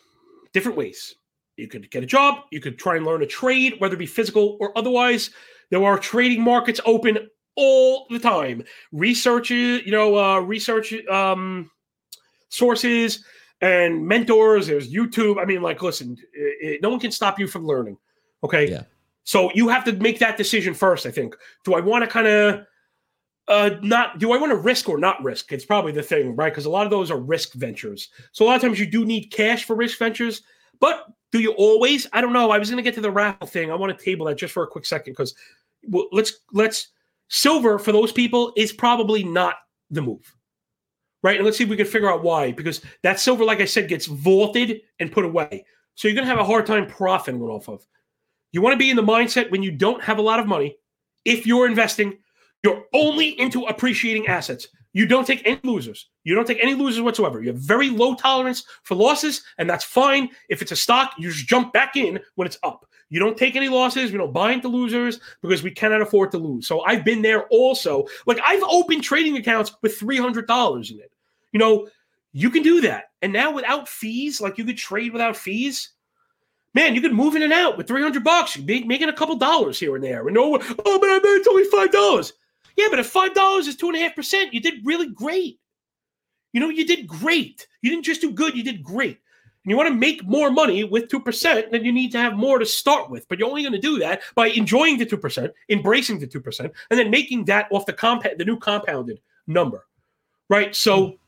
[0.53, 1.15] different ways.
[1.59, 2.45] You could get a job.
[2.51, 5.29] You could try and learn a trade, whether it be physical or otherwise.
[5.69, 8.63] There are trading markets open all the time.
[8.91, 11.69] Research, you know, uh, research um,
[12.49, 13.23] sources
[13.61, 14.67] and mentors.
[14.67, 15.39] There's YouTube.
[15.41, 17.97] I mean, like, listen, it, it- no one can stop you from learning.
[18.43, 18.69] Okay.
[18.69, 18.83] Yeah.
[19.23, 21.05] So you have to make that decision first.
[21.05, 21.35] I think.
[21.65, 22.65] Do I want to kind of
[23.47, 24.17] uh, not?
[24.17, 25.51] Do I want to risk or not risk?
[25.51, 26.51] It's probably the thing, right?
[26.51, 28.09] Because a lot of those are risk ventures.
[28.31, 30.41] So a lot of times you do need cash for risk ventures,
[30.79, 32.07] but do you always?
[32.13, 32.51] I don't know.
[32.51, 33.71] I was going to get to the raffle thing.
[33.71, 35.35] I want to table that just for a quick second because
[35.83, 36.89] well, let's let's
[37.27, 39.55] silver for those people is probably not
[39.91, 40.35] the move
[41.23, 41.37] right?
[41.37, 42.51] And let's see if we can figure out why.
[42.51, 45.65] Because that silver, like I said, gets vaulted and put away.
[45.95, 47.85] So you're going to have a hard time profiting off of.
[48.51, 50.77] You want to be in the mindset when you don't have a lot of money.
[51.25, 52.17] If you're investing,
[52.63, 54.67] you're only into appreciating assets.
[54.99, 56.09] You don't take any losers.
[56.25, 57.41] You don't take any losers whatsoever.
[57.41, 60.27] You have very low tolerance for losses, and that's fine.
[60.49, 62.85] If it's a stock, you just jump back in when it's up.
[63.07, 64.11] You don't take any losses.
[64.11, 66.67] We don't buy into losers because we cannot afford to lose.
[66.67, 68.07] So I've been there also.
[68.25, 71.13] Like I've opened trading accounts with $300 in it.
[71.53, 71.87] You know,
[72.33, 73.11] you can do that.
[73.21, 75.91] And now without fees, like you could trade without fees.
[76.73, 79.95] Man, you could move in and out with 300 bucks, making a couple dollars here
[79.95, 80.27] and there.
[80.27, 82.33] And no, oh, but I bet it's only $5.
[82.75, 85.59] Yeah, but if $5 is 2.5%, you did really great.
[86.53, 87.67] You know, you did great.
[87.81, 89.19] You didn't just do good, you did great.
[89.65, 92.59] And you want to make more money with 2%, then you need to have more
[92.59, 93.27] to start with.
[93.27, 96.99] But you're only going to do that by enjoying the 2%, embracing the 2%, and
[96.99, 99.85] then making that off the compound the new compounded number.
[100.49, 100.75] Right?
[100.75, 101.19] So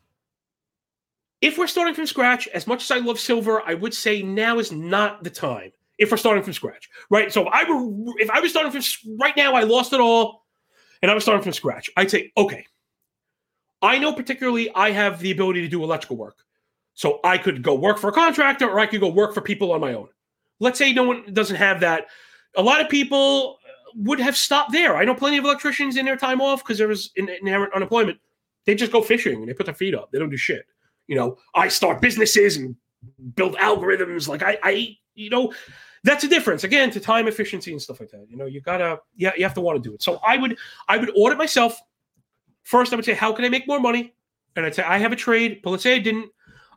[1.42, 4.60] if we're starting from scratch, as much as I love silver, I would say now
[4.60, 5.72] is not the time.
[5.98, 7.32] If we're starting from scratch, right?
[7.32, 8.82] So if I were, if I was starting from
[9.20, 10.41] right now, I lost it all,
[11.02, 11.89] and I was starting from scratch.
[11.97, 12.66] I'd say, okay,
[13.82, 16.38] I know particularly I have the ability to do electrical work,
[16.93, 19.72] so I could go work for a contractor, or I could go work for people
[19.72, 20.08] on my own.
[20.60, 22.08] Let's say no one doesn't have that.
[22.56, 24.97] A lot of people uh, would have stopped there.
[24.97, 28.20] I know plenty of electricians in their time off because there was inherent unemployment.
[28.66, 30.12] They just go fishing and they put their feet up.
[30.12, 30.66] They don't do shit
[31.12, 32.74] you know, I start businesses and
[33.36, 34.30] build algorithms.
[34.30, 35.54] Like I, I, you know,
[36.04, 38.26] that's a difference again to time efficiency and stuff like that.
[38.30, 40.02] You know, you gotta, yeah, you have to want to do it.
[40.02, 41.80] So I would, I would audit myself
[42.64, 42.91] first.
[42.91, 44.14] I would say, how can I make more money?
[44.56, 46.30] And I'd say I have a trade, but let's say I didn't.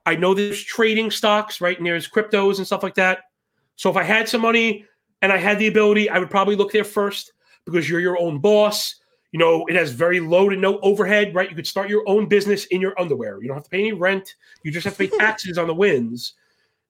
[0.07, 1.77] I know there's trading stocks, right?
[1.77, 3.21] And there's cryptos and stuff like that.
[3.77, 4.85] So if I had some money
[5.23, 7.33] and I had the ability, I would probably look there first
[7.65, 8.97] because you're your own boss.
[9.33, 11.49] You know, it has very low to no overhead, right?
[11.49, 13.41] You could start your own business in your underwear.
[13.41, 14.37] You don't have to pay any rent.
[14.63, 16.35] You just have to pay taxes on the wins.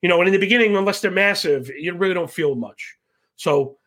[0.04, 2.94] You know, and in the beginning, unless they're massive, you really don't feel much.
[3.36, 3.78] So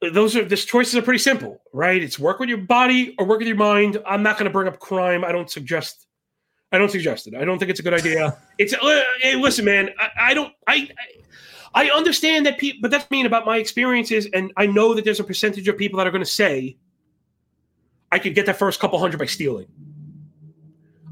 [0.00, 2.00] those are this choices are pretty simple, right?
[2.00, 4.00] It's work with your body or work with your mind.
[4.06, 5.24] I'm not going to bring up crime.
[5.24, 6.06] I don't suggest.
[6.70, 7.34] I don't suggest it.
[7.34, 8.38] I don't think it's a good idea.
[8.58, 9.90] It's uh, hey, listen, man.
[9.98, 10.54] I, I don't.
[10.68, 10.88] I,
[11.74, 15.04] I I understand that people, but that's mean about my experiences, and I know that
[15.04, 16.76] there's a percentage of people that are going to say
[18.12, 19.66] I could get that first couple hundred by stealing.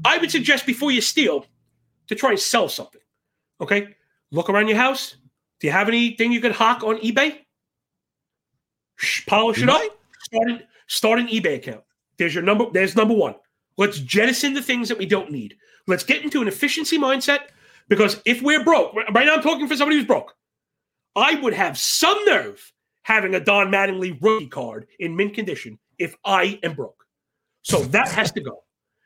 [0.05, 1.45] I would suggest before you steal
[2.07, 3.01] to try and sell something.
[3.59, 3.89] Okay?
[4.31, 5.15] Look around your house.
[5.59, 7.39] Do you have anything you could hawk on eBay?
[9.27, 9.81] Polish it up.
[10.21, 11.83] Start an, start an eBay account.
[12.17, 12.65] There's your number.
[12.71, 13.35] There's number one.
[13.77, 15.55] Let's jettison the things that we don't need.
[15.87, 17.39] Let's get into an efficiency mindset
[17.89, 20.33] because if we're broke, right now I'm talking for somebody who's broke.
[21.15, 22.71] I would have some nerve
[23.03, 27.05] having a Don Mattingly rookie card in mint condition if I am broke.
[27.61, 28.63] So that has to go.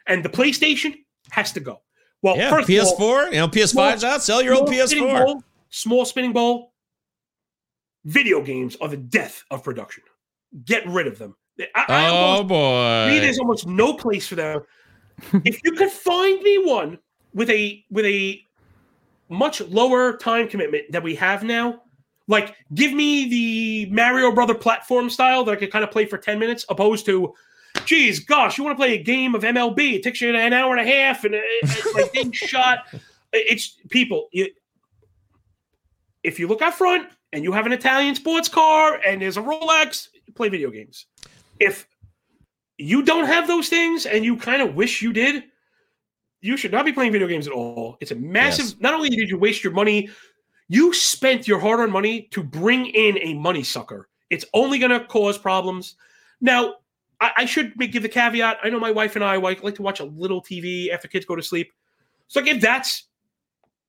[0.08, 0.96] And the PlayStation
[1.32, 1.82] has to go.
[2.22, 4.22] Well, yeah, PS4, all, you know, PS5's out.
[4.22, 5.26] Sell your old PS4.
[5.26, 6.74] Bowl, small spinning bowl.
[8.06, 10.04] Video games are the death of production.
[10.66, 11.36] Get rid of them.
[11.76, 13.08] I, I oh almost, boy!
[13.10, 14.62] Me, there's almost no place for them.
[15.46, 16.98] if you could find me one
[17.34, 18.42] with a with a
[19.28, 21.82] much lower time commitment that we have now,
[22.30, 26.20] like, give me the Mario Brother platform style that I could kind of play for
[26.20, 27.34] 10 minutes, opposed to,
[27.90, 29.96] geez, gosh, you want to play a game of MLB?
[29.96, 32.86] It takes you an hour and a half and it's like getting shot.
[33.34, 34.30] It's people.
[34.32, 34.48] You,
[36.24, 39.42] if you look out front and you have an Italian sports car and there's a
[39.42, 41.08] Rolex, play video games.
[41.60, 41.88] If
[42.78, 45.46] you don't have those things and you kind of wish you did,
[46.42, 47.98] you should not be playing video games at all.
[48.00, 48.66] It's a massive.
[48.66, 48.76] Yes.
[48.80, 50.10] Not only did you waste your money
[50.70, 54.08] you spent your hard earned money to bring in a money sucker.
[54.30, 55.96] It's only going to cause problems.
[56.40, 56.76] Now,
[57.22, 58.60] I, I, should give the caveat.
[58.64, 61.26] I know my wife and I like, like to watch a little TV after kids
[61.26, 61.72] go to sleep.
[62.28, 63.08] So, like, if that's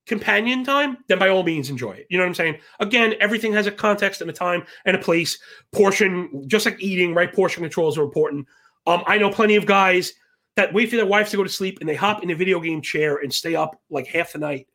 [0.06, 2.06] companion time, then by all means enjoy it.
[2.10, 2.58] You know what I'm saying?
[2.80, 5.38] Again, everything has a context and a time and a place.
[5.72, 7.32] Portion, just like eating, right?
[7.32, 8.46] Portion controls are important.
[8.86, 10.12] Um, I know plenty of guys
[10.56, 12.60] that wait for their wives to go to sleep and they hop in a video
[12.60, 14.66] game chair and stay up like half the night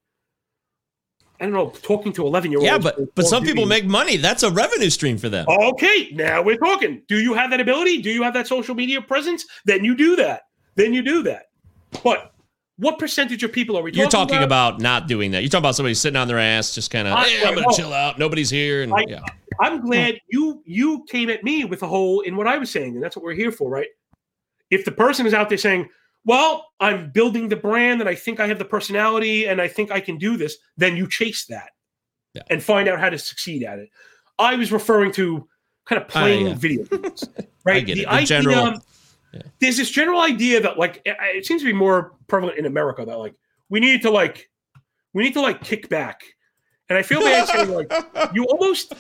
[1.39, 2.69] I don't know, talking to 11 year olds.
[2.69, 4.17] Yeah, but but some people make money.
[4.17, 5.45] That's a revenue stream for them.
[5.49, 7.01] Okay, now we're talking.
[7.07, 8.01] Do you have that ability?
[8.01, 9.45] Do you have that social media presence?
[9.65, 10.43] Then you do that.
[10.75, 11.47] Then you do that.
[12.03, 12.33] But
[12.77, 14.75] what percentage of people are we talking You're talking about?
[14.75, 15.41] about not doing that.
[15.43, 17.75] You're talking about somebody sitting on their ass, just kind of, hey, I'm going to
[17.75, 18.19] chill out.
[18.19, 18.83] Nobody's here.
[18.83, 19.21] And I, yeah.
[19.61, 22.95] I'm glad you you came at me with a hole in what I was saying,
[22.95, 23.88] and that's what we're here for, right?
[24.69, 25.89] If the person is out there saying,
[26.26, 29.91] well, I'm building the brand and I think I have the personality and I think
[29.91, 31.69] I can do this, then you chase that
[32.34, 32.41] yeah.
[32.49, 33.89] and find out how to succeed at it.
[34.39, 35.47] I was referring to
[35.86, 36.55] kind of playing uh, yeah.
[36.55, 37.30] video games,
[37.63, 37.86] right?
[37.86, 38.82] the, the idea, general,
[39.34, 39.41] yeah.
[39.61, 43.05] there's this general idea that like it, it seems to be more prevalent in America
[43.05, 43.36] that like
[43.69, 44.49] we need to like
[45.13, 46.23] we need to like kick back,
[46.89, 47.91] and I feel bad saying like
[48.34, 48.93] you almost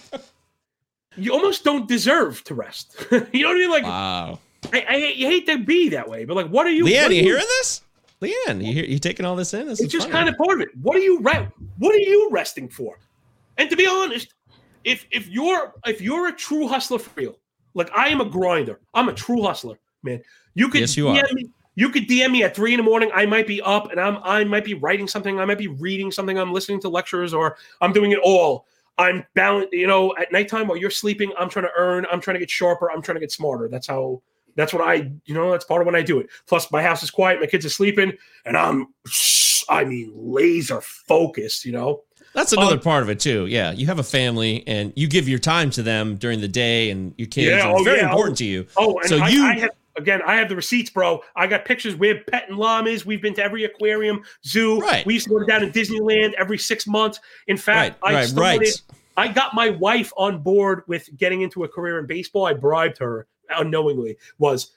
[1.17, 2.95] you almost don't deserve to rest.
[3.11, 3.69] you know what I mean?
[3.71, 4.39] Like wow
[4.73, 6.85] I, I you hate to be that way, but like, what are you?
[6.85, 7.81] Leanne, are you hearing this?
[8.21, 9.67] Leanne, you hear you taking all this in?
[9.67, 10.17] This It's just funny.
[10.17, 10.69] kind of part of it.
[10.81, 11.47] What are you re-
[11.77, 12.97] What are you resting for?
[13.57, 14.33] And to be honest,
[14.83, 17.39] if if you're if you're a true hustler for real,
[17.73, 20.21] like I am a grinder, I'm a true hustler, man.
[20.53, 21.33] You could Yes, you DM are.
[21.33, 21.49] me.
[21.77, 23.11] You could DM me at three in the morning.
[23.13, 25.39] I might be up and I'm I might be writing something.
[25.39, 26.39] I might be reading something.
[26.39, 28.65] I'm listening to lectures or I'm doing it all.
[28.97, 29.73] I'm balanced.
[29.73, 32.05] You know, at nighttime while you're sleeping, I'm trying to earn.
[32.09, 32.89] I'm trying to get sharper.
[32.89, 33.67] I'm trying to get smarter.
[33.67, 34.21] That's how.
[34.55, 35.11] That's what I.
[35.25, 36.29] You know, that's part of when I do it.
[36.47, 37.39] Plus, my house is quiet.
[37.41, 38.13] My kids are sleeping,
[38.45, 38.87] and I'm.
[39.69, 41.65] I mean, laser focused.
[41.65, 42.03] You know.
[42.33, 43.45] That's another Um, part of it too.
[43.45, 46.89] Yeah, you have a family and you give your time to them during the day
[46.89, 47.47] and your kids.
[47.47, 48.67] Yeah, and oh, very yeah, important to you.
[48.75, 50.21] Oh, and So I, you- I have again.
[50.25, 51.21] I have the receipts, bro.
[51.37, 51.95] I got pictures.
[51.95, 53.05] We're petting llamas.
[53.05, 54.79] We've been to every aquarium, zoo.
[54.79, 55.05] Right.
[55.05, 57.21] We used to go down to Disneyland every six months.
[57.47, 58.59] In fact, Right, I right, started.
[58.59, 58.81] right.
[59.17, 62.45] I got my wife on board with getting into a career in baseball.
[62.45, 64.17] I bribed her unknowingly.
[64.37, 64.71] Was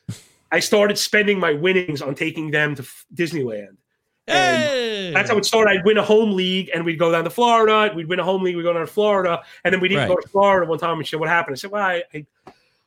[0.53, 3.77] I started spending my winnings on taking them to f- Disneyland.
[4.27, 5.11] And Hey!
[5.13, 5.71] That's how it started.
[5.79, 7.93] I'd win a home league and we'd go down to Florida.
[7.95, 8.57] We'd win a home league.
[8.57, 9.43] We'd go down to Florida.
[9.65, 10.15] And then we didn't Right.
[10.17, 11.55] go to Florida one time and she said, What happened?
[11.55, 12.27] I said, Well, I, I,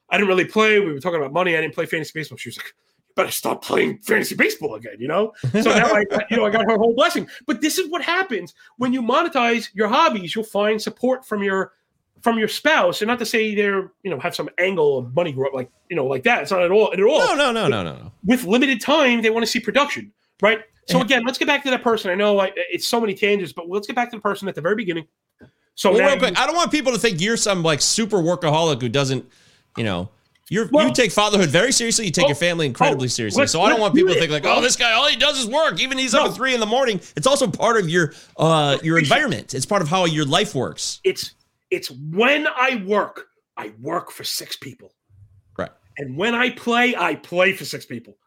[0.09, 0.79] I didn't really play.
[0.79, 1.55] We were talking about money.
[1.57, 2.37] I didn't play fantasy baseball.
[2.37, 5.33] She was like, You better stop playing fantasy baseball again, you know?
[5.51, 7.27] So now I, you know, I got her whole blessing.
[7.47, 10.35] But this is what happens when you monetize your hobbies.
[10.35, 11.73] You'll find support from your
[12.21, 15.31] from your spouse, and not to say they're you know have some angle of money
[15.31, 16.43] grow up like you know like that.
[16.43, 18.11] It's not at all at all no, no, no, no, no, no.
[18.25, 20.11] with limited time, they want to see production,
[20.41, 20.61] right?
[20.87, 22.11] So again, let's get back to that person.
[22.11, 24.55] I know I, it's so many tangents, but let's get back to the person at
[24.55, 25.07] the very beginning.
[25.75, 28.81] So Well, real quick, I don't want people to think you're some like super workaholic
[28.81, 29.25] who doesn't,
[29.77, 30.09] you know,
[30.49, 32.05] you're Well- you take fatherhood very seriously.
[32.05, 33.47] You take Oh, your family incredibly oh, seriously.
[33.47, 35.39] So I don't want people do to think like, oh, this guy, all he does
[35.39, 35.79] is work.
[35.79, 36.99] Even he's up at three in the morning.
[37.15, 39.53] It's also part of your uh your environment.
[39.53, 40.99] It's part of how your life works.
[41.05, 41.31] it's
[41.71, 44.93] it's when I work, I work for six people,
[45.57, 45.71] Right.
[45.97, 48.17] and when I play, I play for six people,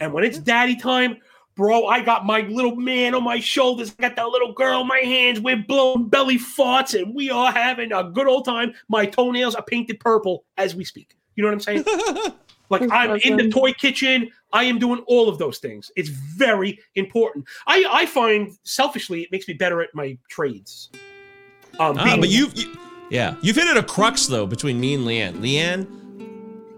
[0.00, 1.18] and when it's daddy time.
[1.54, 3.94] Bro, I got my little man on my shoulders.
[3.98, 5.38] I got that little girl in my hands.
[5.38, 8.72] We're blowing belly farts and we are having a good old time.
[8.88, 11.14] My toenails are painted purple as we speak.
[11.36, 11.84] You know what I'm saying?
[12.70, 14.30] Like That's I'm in the toy kitchen.
[14.54, 15.90] I am doing all of those things.
[15.94, 17.44] It's very important.
[17.66, 20.88] I, I find selfishly it makes me better at my trades.
[21.78, 22.74] Um, Ah, but you've, you,
[23.12, 25.34] yeah, you've hit at a crux though between me and Leanne.
[25.34, 25.86] Leanne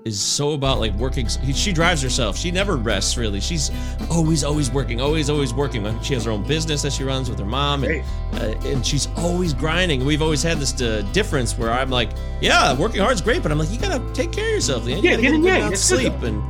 [0.04, 1.26] is so about like working.
[1.28, 2.36] She drives herself.
[2.36, 3.40] She never rests really.
[3.40, 3.70] She's
[4.10, 5.82] always, always working, always, always working.
[6.02, 8.02] She has her own business that she runs with her mom, and,
[8.34, 10.04] uh, and she's always grinding.
[10.04, 12.10] We've always had this uh, difference where I'm like,
[12.42, 15.02] yeah, working hard is great, but I'm like, you gotta take care of yourself, Leanne.
[15.02, 15.56] You Yeah, gotta get good yang.
[15.58, 16.12] amount good, sleep.
[16.22, 16.42] And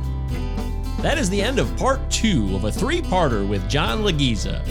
[1.03, 4.65] that is the end of part two of a three-parter with John Laghezza.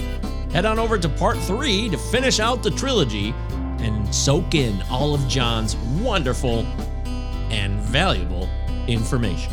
[0.51, 3.33] Head on over to part three to finish out the trilogy
[3.79, 6.65] and soak in all of John's wonderful
[7.51, 8.47] and valuable
[8.87, 9.51] information.